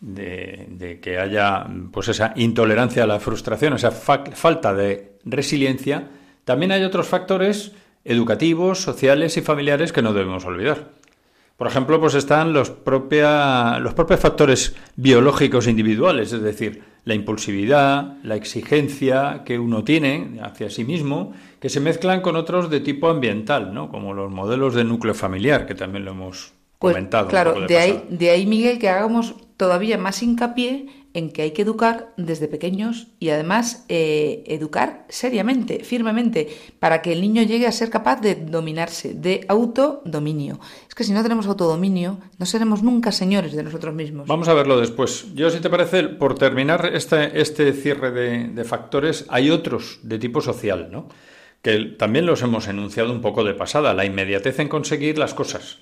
[0.00, 6.08] de, que haya pues esa intolerancia a la frustración, esa fa- falta de resiliencia,
[6.44, 7.72] también hay otros factores
[8.04, 10.90] educativos, sociales y familiares que no debemos olvidar.
[11.56, 18.34] Por ejemplo, pues están los, los propios factores biológicos individuales, es decir, la impulsividad, la
[18.36, 23.74] exigencia que uno tiene hacia sí mismo, que se mezclan con otros de tipo ambiental,
[23.74, 23.90] ¿no?
[23.90, 27.28] como los modelos de núcleo familiar, que también lo hemos Pues comentado.
[27.28, 32.12] claro, ahí, de ahí, Miguel, que hagamos todavía más hincapié en que hay que educar
[32.16, 36.48] desde pequeños y además eh, educar seriamente, firmemente,
[36.80, 40.58] para que el niño llegue a ser capaz de dominarse, de autodominio.
[40.88, 44.26] Es que si no tenemos autodominio, no seremos nunca señores de nosotros mismos.
[44.26, 45.32] Vamos a verlo después.
[45.34, 50.18] Yo, si te parece, por terminar este, este cierre de, de factores, hay otros de
[50.18, 51.08] tipo social, ¿no?
[51.62, 53.94] Que también los hemos enunciado un poco de pasada.
[53.94, 55.78] La inmediatez en conseguir las cosas,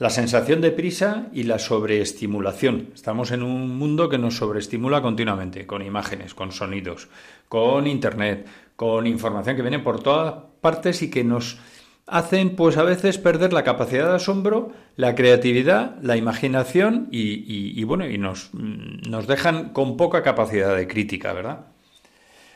[0.00, 2.88] la sensación de prisa y la sobreestimulación.
[2.94, 7.08] Estamos en un mundo que nos sobreestimula continuamente, con imágenes, con sonidos,
[7.50, 8.46] con internet,
[8.76, 11.58] con información que viene por todas partes y que nos
[12.06, 18.08] hacen pues a veces perder la capacidad de asombro, la creatividad, la imaginación y, bueno,
[18.08, 21.66] y nos, nos dejan con poca capacidad de crítica, ¿verdad?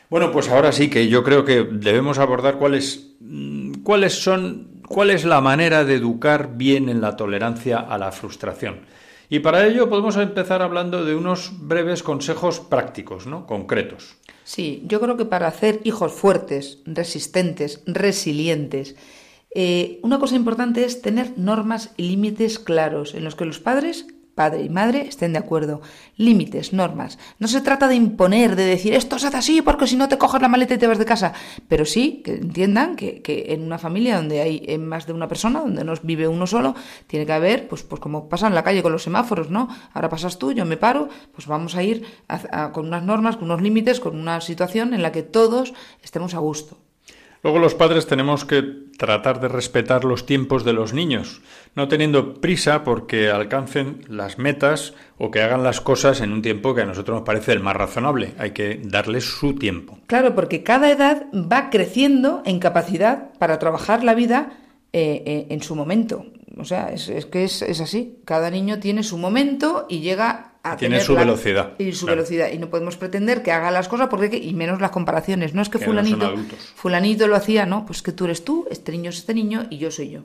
[0.09, 5.11] Bueno, pues ahora sí que yo creo que debemos abordar cuáles, mm, cuáles son, cuál
[5.11, 8.81] es la manera de educar bien en la tolerancia a la frustración.
[9.29, 13.47] Y para ello podemos empezar hablando de unos breves consejos prácticos, ¿no?
[13.47, 14.17] Concretos.
[14.43, 18.95] Sí, yo creo que para hacer hijos fuertes, resistentes, resilientes,
[19.55, 24.05] eh, una cosa importante es tener normas y límites claros en los que los padres
[24.35, 25.81] padre y madre estén de acuerdo.
[26.17, 27.17] Límites, normas.
[27.39, 30.17] No se trata de imponer, de decir esto se hace así porque si no te
[30.17, 31.33] coges la maleta y te vas de casa.
[31.67, 35.27] Pero sí que entiendan que, que en una familia donde hay eh, más de una
[35.27, 36.75] persona, donde no vive uno solo,
[37.07, 39.69] tiene que haber, pues, pues como pasa en la calle con los semáforos, ¿no?
[39.93, 42.05] Ahora pasas tú, yo me paro, pues vamos a ir
[42.73, 45.73] con unas normas, con unos límites, con una situación en la que todos
[46.03, 46.84] estemos a gusto.
[47.45, 48.63] Luego los padres tenemos que
[48.97, 51.43] tratar de respetar los tiempos de los niños,
[51.75, 56.73] no teniendo prisa porque alcancen las metas o que hagan las cosas en un tiempo
[56.73, 58.33] que a nosotros nos parece el más razonable.
[58.39, 59.99] Hay que darles su tiempo.
[60.07, 64.57] Claro, porque cada edad va creciendo en capacidad para trabajar la vida
[64.91, 66.25] eh, eh, en su momento.
[66.57, 68.21] O sea, es, que es, así.
[68.25, 71.73] Cada niño tiene su momento y llega tiene su velocidad.
[71.77, 72.51] Y su velocidad.
[72.51, 75.53] Y no podemos pretender que haga las cosas porque y menos las comparaciones.
[75.53, 76.33] No es que, fulanito,
[76.75, 79.77] fulanito lo hacía, no, pues que tú eres tú, este niño es este niño y
[79.77, 80.21] yo soy yo.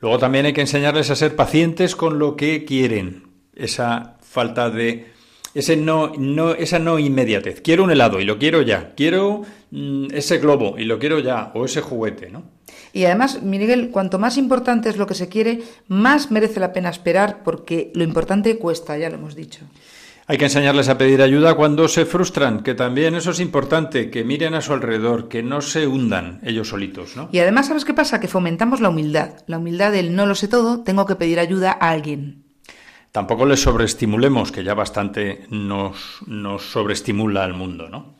[0.00, 3.28] Luego también hay que enseñarles a ser pacientes con lo que quieren.
[3.54, 5.12] Esa falta de
[5.54, 7.60] ese no, no, esa no inmediatez.
[7.60, 8.94] Quiero un helado y lo quiero ya.
[8.96, 9.42] Quiero
[9.72, 11.50] mm, ese globo y lo quiero ya.
[11.54, 12.44] O ese juguete, ¿no?
[12.92, 16.90] Y además, Miguel, cuanto más importante es lo que se quiere, más merece la pena
[16.90, 19.60] esperar porque lo importante cuesta, ya lo hemos dicho.
[20.26, 24.24] Hay que enseñarles a pedir ayuda cuando se frustran, que también eso es importante, que
[24.24, 27.28] miren a su alrededor, que no se hundan ellos solitos, ¿no?
[27.32, 28.20] Y además, ¿sabes qué pasa?
[28.20, 31.72] Que fomentamos la humildad, la humildad del no lo sé todo, tengo que pedir ayuda
[31.72, 32.44] a alguien.
[33.10, 38.14] Tampoco les sobreestimulemos, que ya bastante nos, nos sobreestimula al mundo, ¿no?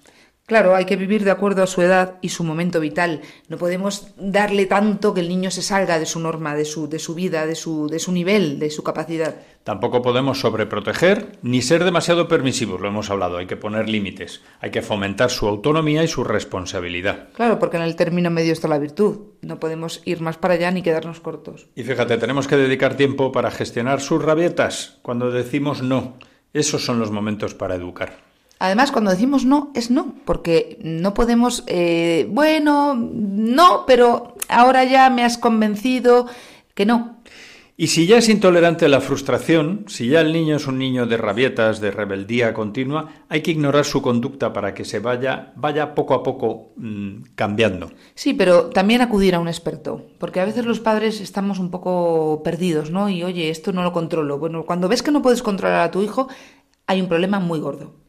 [0.46, 3.20] Claro, hay que vivir de acuerdo a su edad y su momento vital.
[3.48, 6.98] No podemos darle tanto que el niño se salga de su norma, de su, de
[6.98, 9.36] su vida, de su, de su nivel, de su capacidad.
[9.62, 13.38] Tampoco podemos sobreproteger ni ser demasiado permisivos, lo hemos hablado.
[13.38, 17.28] Hay que poner límites, hay que fomentar su autonomía y su responsabilidad.
[17.34, 19.20] Claro, porque en el término medio está la virtud.
[19.42, 21.68] No podemos ir más para allá ni quedarnos cortos.
[21.76, 26.18] Y fíjate, tenemos que dedicar tiempo para gestionar sus rabietas cuando decimos no.
[26.52, 28.31] Esos son los momentos para educar.
[28.62, 35.10] Además, cuando decimos no, es no, porque no podemos, eh, bueno, no, pero ahora ya
[35.10, 36.28] me has convencido
[36.72, 37.16] que no.
[37.76, 41.06] Y si ya es intolerante a la frustración, si ya el niño es un niño
[41.06, 45.92] de rabietas, de rebeldía continua, hay que ignorar su conducta para que se vaya, vaya
[45.92, 47.90] poco a poco mm, cambiando.
[48.14, 52.42] Sí, pero también acudir a un experto, porque a veces los padres estamos un poco
[52.44, 53.08] perdidos, ¿no?
[53.08, 54.38] Y oye, esto no lo controlo.
[54.38, 56.28] Bueno, cuando ves que no puedes controlar a tu hijo,
[56.86, 58.01] hay un problema muy gordo.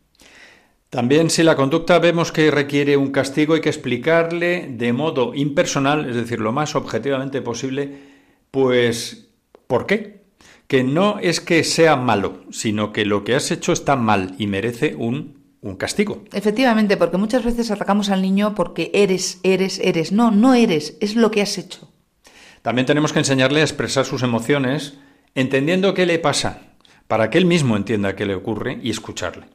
[0.94, 6.08] También si la conducta vemos que requiere un castigo hay que explicarle de modo impersonal,
[6.08, 7.98] es decir, lo más objetivamente posible,
[8.52, 9.30] pues
[9.66, 10.22] ¿por qué?
[10.68, 14.46] Que no es que sea malo, sino que lo que has hecho está mal y
[14.46, 16.26] merece un, un castigo.
[16.32, 20.12] Efectivamente, porque muchas veces atacamos al niño porque eres, eres, eres.
[20.12, 21.92] No, no eres, es lo que has hecho.
[22.62, 25.00] También tenemos que enseñarle a expresar sus emociones,
[25.34, 26.62] entendiendo qué le pasa,
[27.08, 29.48] para que él mismo entienda qué le ocurre y escucharle.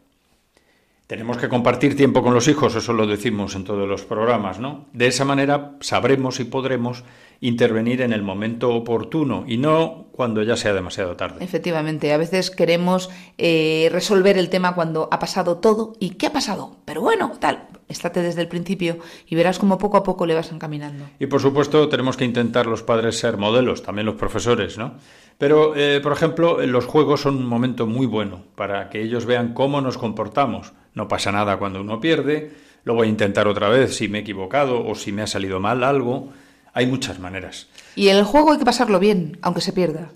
[1.09, 4.85] Tenemos que compartir tiempo con los hijos, eso lo decimos en todos los programas, ¿no?
[4.93, 7.03] De esa manera sabremos y podremos
[7.41, 11.43] intervenir en el momento oportuno y no cuando ya sea demasiado tarde.
[11.43, 16.33] Efectivamente, a veces queremos eh, resolver el tema cuando ha pasado todo y ¿qué ha
[16.35, 16.77] pasado?
[16.85, 20.53] Pero bueno, tal, estate desde el principio y verás cómo poco a poco le vas
[20.53, 21.07] encaminando.
[21.19, 24.97] Y por supuesto tenemos que intentar los padres ser modelos, también los profesores, ¿no?
[25.39, 29.55] Pero, eh, por ejemplo, los juegos son un momento muy bueno para que ellos vean
[29.55, 32.51] cómo nos comportamos no pasa nada cuando uno pierde,
[32.83, 35.61] lo voy a intentar otra vez si me he equivocado o si me ha salido
[35.61, 36.31] mal algo.
[36.75, 37.69] Hay muchas maneras.
[37.95, 40.11] Y en el juego hay que pasarlo bien, aunque se pierda.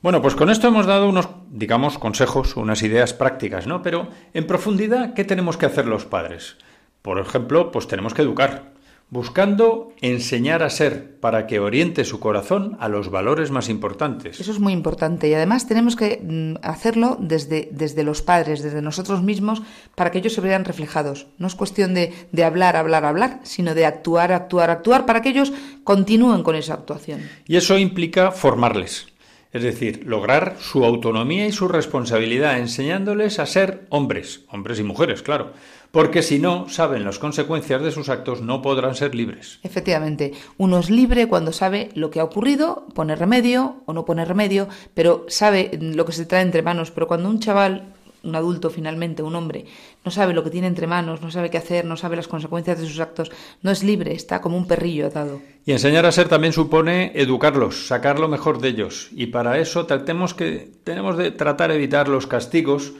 [0.00, 3.82] Bueno, pues con esto hemos dado unos, digamos, consejos, unas ideas prácticas, ¿no?
[3.82, 6.56] Pero en profundidad, ¿qué tenemos que hacer los padres?
[7.02, 8.72] Por ejemplo, pues tenemos que educar
[9.08, 14.40] buscando enseñar a ser para que oriente su corazón a los valores más importantes.
[14.40, 18.82] Eso es muy importante y además tenemos que mm, hacerlo desde, desde los padres, desde
[18.82, 19.62] nosotros mismos,
[19.94, 21.28] para que ellos se vean reflejados.
[21.38, 25.28] No es cuestión de, de hablar, hablar, hablar, sino de actuar, actuar, actuar, para que
[25.28, 25.52] ellos
[25.84, 27.20] continúen con esa actuación.
[27.46, 29.06] Y eso implica formarles.
[29.52, 35.22] Es decir, lograr su autonomía y su responsabilidad, enseñándoles a ser hombres, hombres y mujeres,
[35.22, 35.52] claro,
[35.96, 39.60] porque si no saben las consecuencias de sus actos no podrán ser libres.
[39.62, 44.26] Efectivamente, uno es libre cuando sabe lo que ha ocurrido, pone remedio o no pone
[44.26, 47.94] remedio, pero sabe lo que se trae entre manos, pero cuando un chaval
[48.24, 49.64] un adulto finalmente, un hombre,
[50.04, 52.78] no sabe lo que tiene entre manos, no sabe qué hacer, no sabe las consecuencias
[52.78, 53.30] de sus actos,
[53.62, 55.40] no es libre, está como un perrillo atado.
[55.64, 59.08] Y enseñar a ser también supone educarlos, sacar lo mejor de ellos.
[59.12, 62.92] Y para eso tenemos que tenemos de tratar de evitar los castigos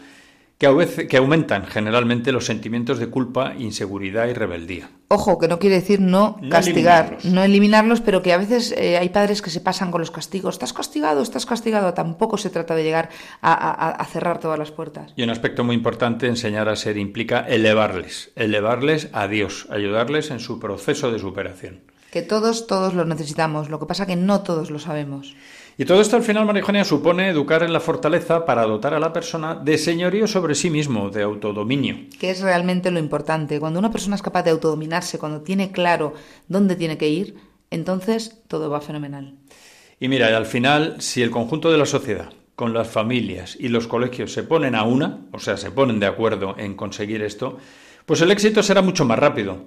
[0.59, 4.91] que, que aumentan generalmente los sentimientos de culpa, inseguridad y rebeldía.
[5.09, 9.11] Ojo, que no quiere decir no, castigar, no eliminarlos, pero que a veces eh, hay
[9.11, 10.57] padres que se pasan con los castigos.
[10.57, 11.95] Estás castigado, estás castigado.
[11.95, 15.13] Tampoco se trata de llegar a, cerrar todas las puertas.
[15.15, 20.41] Y un aspecto muy importante, enseñar a ser, implica elevarles, elevarles a Dios, ayudarles en
[20.41, 21.83] su proceso de superación.
[22.11, 23.69] Que todos, todos lo necesitamos.
[23.69, 25.37] Lo que pasa que no todos lo sabemos.
[25.79, 29.13] Y todo esto al final, María supone educar en la fortaleza para dotar a la
[29.13, 31.97] persona de señorío sobre sí mismo, de autodominio.
[32.19, 33.61] Que es realmente lo importante.
[33.61, 36.15] Cuando una persona es capaz de autodominarse, cuando tiene claro
[36.49, 37.37] dónde tiene que ir,
[37.71, 39.35] entonces todo va fenomenal.
[40.01, 43.87] Y mira, al final, si el conjunto de la sociedad, con las familias y los
[43.87, 47.59] colegios se ponen a una, o sea, se ponen de acuerdo en conseguir esto,
[48.07, 49.67] pues el éxito será mucho más rápido.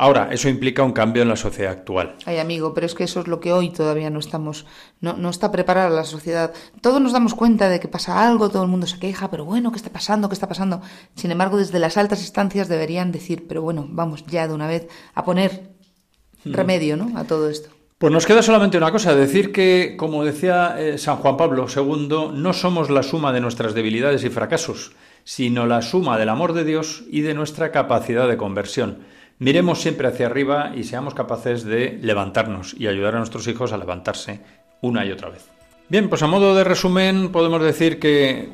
[0.00, 2.14] Ahora, eso implica un cambio en la sociedad actual.
[2.24, 4.64] Ay, amigo, pero es que eso es lo que hoy todavía no estamos,
[5.00, 6.52] no, no está preparada la sociedad.
[6.80, 9.72] Todos nos damos cuenta de que pasa algo, todo el mundo se queja, pero bueno,
[9.72, 10.28] ¿qué está pasando?
[10.28, 10.82] ¿Qué está pasando?
[11.16, 14.86] Sin embargo, desde las altas instancias deberían decir, pero bueno, vamos ya de una vez
[15.14, 15.72] a poner
[16.44, 16.52] hmm.
[16.52, 17.18] remedio, ¿no?
[17.18, 17.70] A todo esto.
[17.98, 22.30] Pues nos queda solamente una cosa, decir que, como decía eh, San Juan Pablo II,
[22.34, 24.92] no somos la suma de nuestras debilidades y fracasos,
[25.24, 29.17] sino la suma del amor de Dios y de nuestra capacidad de conversión.
[29.40, 33.78] Miremos siempre hacia arriba y seamos capaces de levantarnos y ayudar a nuestros hijos a
[33.78, 34.40] levantarse
[34.80, 35.46] una y otra vez.
[35.88, 38.48] Bien, pues a modo de resumen podemos decir que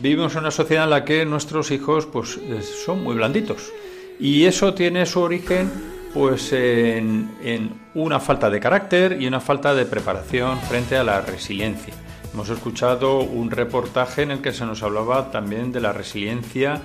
[0.00, 2.40] vivimos en una sociedad en la que nuestros hijos pues
[2.84, 3.70] son muy blanditos
[4.18, 5.70] y eso tiene su origen
[6.14, 11.20] pues en, en, una falta de carácter y una falta de preparación frente a la
[11.20, 11.94] resiliencia.
[12.32, 16.80] Hemos escuchado un reportaje en el que se nos hablaba también de la resiliencia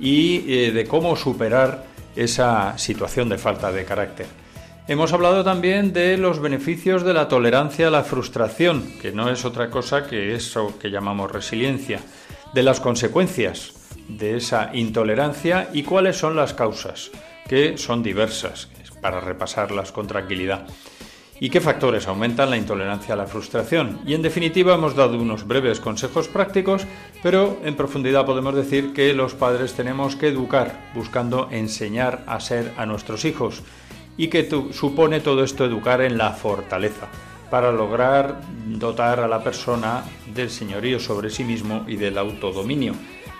[0.00, 4.26] y eh, de cómo superar esa situación de falta de carácter.
[4.86, 9.44] Hemos hablado también de los beneficios de la tolerancia a la frustración, que no es
[9.44, 12.00] otra cosa que eso que llamamos resiliencia,
[12.52, 13.72] de las consecuencias
[14.08, 17.10] de esa intolerancia y cuáles son las causas,
[17.48, 18.68] que son diversas,
[19.00, 20.66] para repasarlas con tranquilidad
[21.44, 24.00] y qué factores aumentan la intolerancia a la frustración.
[24.06, 26.86] Y en definitiva hemos dado unos breves consejos prácticos,
[27.22, 32.72] pero en profundidad podemos decir que los padres tenemos que educar buscando enseñar a ser
[32.78, 33.62] a nuestros hijos
[34.16, 37.08] y que supone todo esto educar en la fortaleza
[37.50, 40.02] para lograr dotar a la persona
[40.34, 42.94] del señorío sobre sí mismo y del autodominio.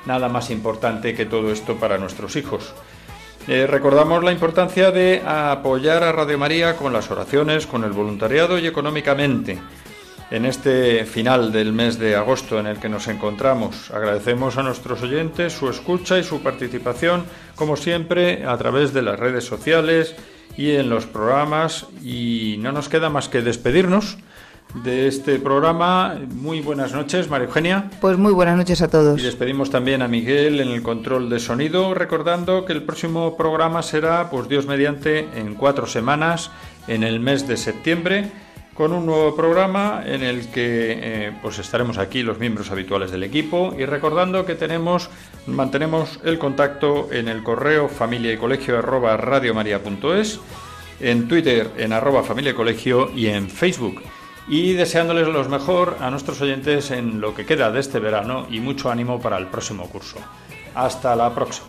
[0.05, 2.75] Nada más importante que todo esto para nuestros hijos.
[3.47, 8.59] Eh, recordamos la importancia de apoyar a Radio María con las oraciones, con el voluntariado
[8.59, 9.61] y económicamente.
[10.31, 15.03] En este final del mes de agosto en el que nos encontramos, agradecemos a nuestros
[15.03, 20.17] oyentes su escucha y su participación, como siempre, a través de las redes sociales
[20.57, 21.87] y en los programas.
[22.03, 24.17] Y no nos queda más que despedirnos
[24.83, 26.17] de este programa.
[26.35, 27.91] Muy buenas noches, María Eugenia.
[28.01, 29.21] Pues muy buenas noches a todos.
[29.21, 33.83] Y despedimos también a Miguel en el control de sonido, recordando que el próximo programa
[33.83, 36.51] será, pues Dios mediante, en cuatro semanas,
[36.89, 38.31] en el mes de septiembre,
[38.75, 43.23] con un nuevo programa en el que eh, pues estaremos aquí los miembros habituales del
[43.23, 45.11] equipo y recordando que tenemos
[45.47, 49.17] mantenemos el contacto en el correo familia y colegio arroba
[51.01, 54.03] en Twitter en arroba familia y colegio y en Facebook
[54.49, 58.61] y deseándoles lo mejor a nuestros oyentes en lo que queda de este verano y
[58.61, 60.19] mucho ánimo para el próximo curso.
[60.75, 61.69] Hasta la próxima.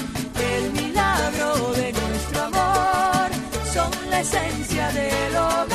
[4.23, 5.70] milagro de nuestro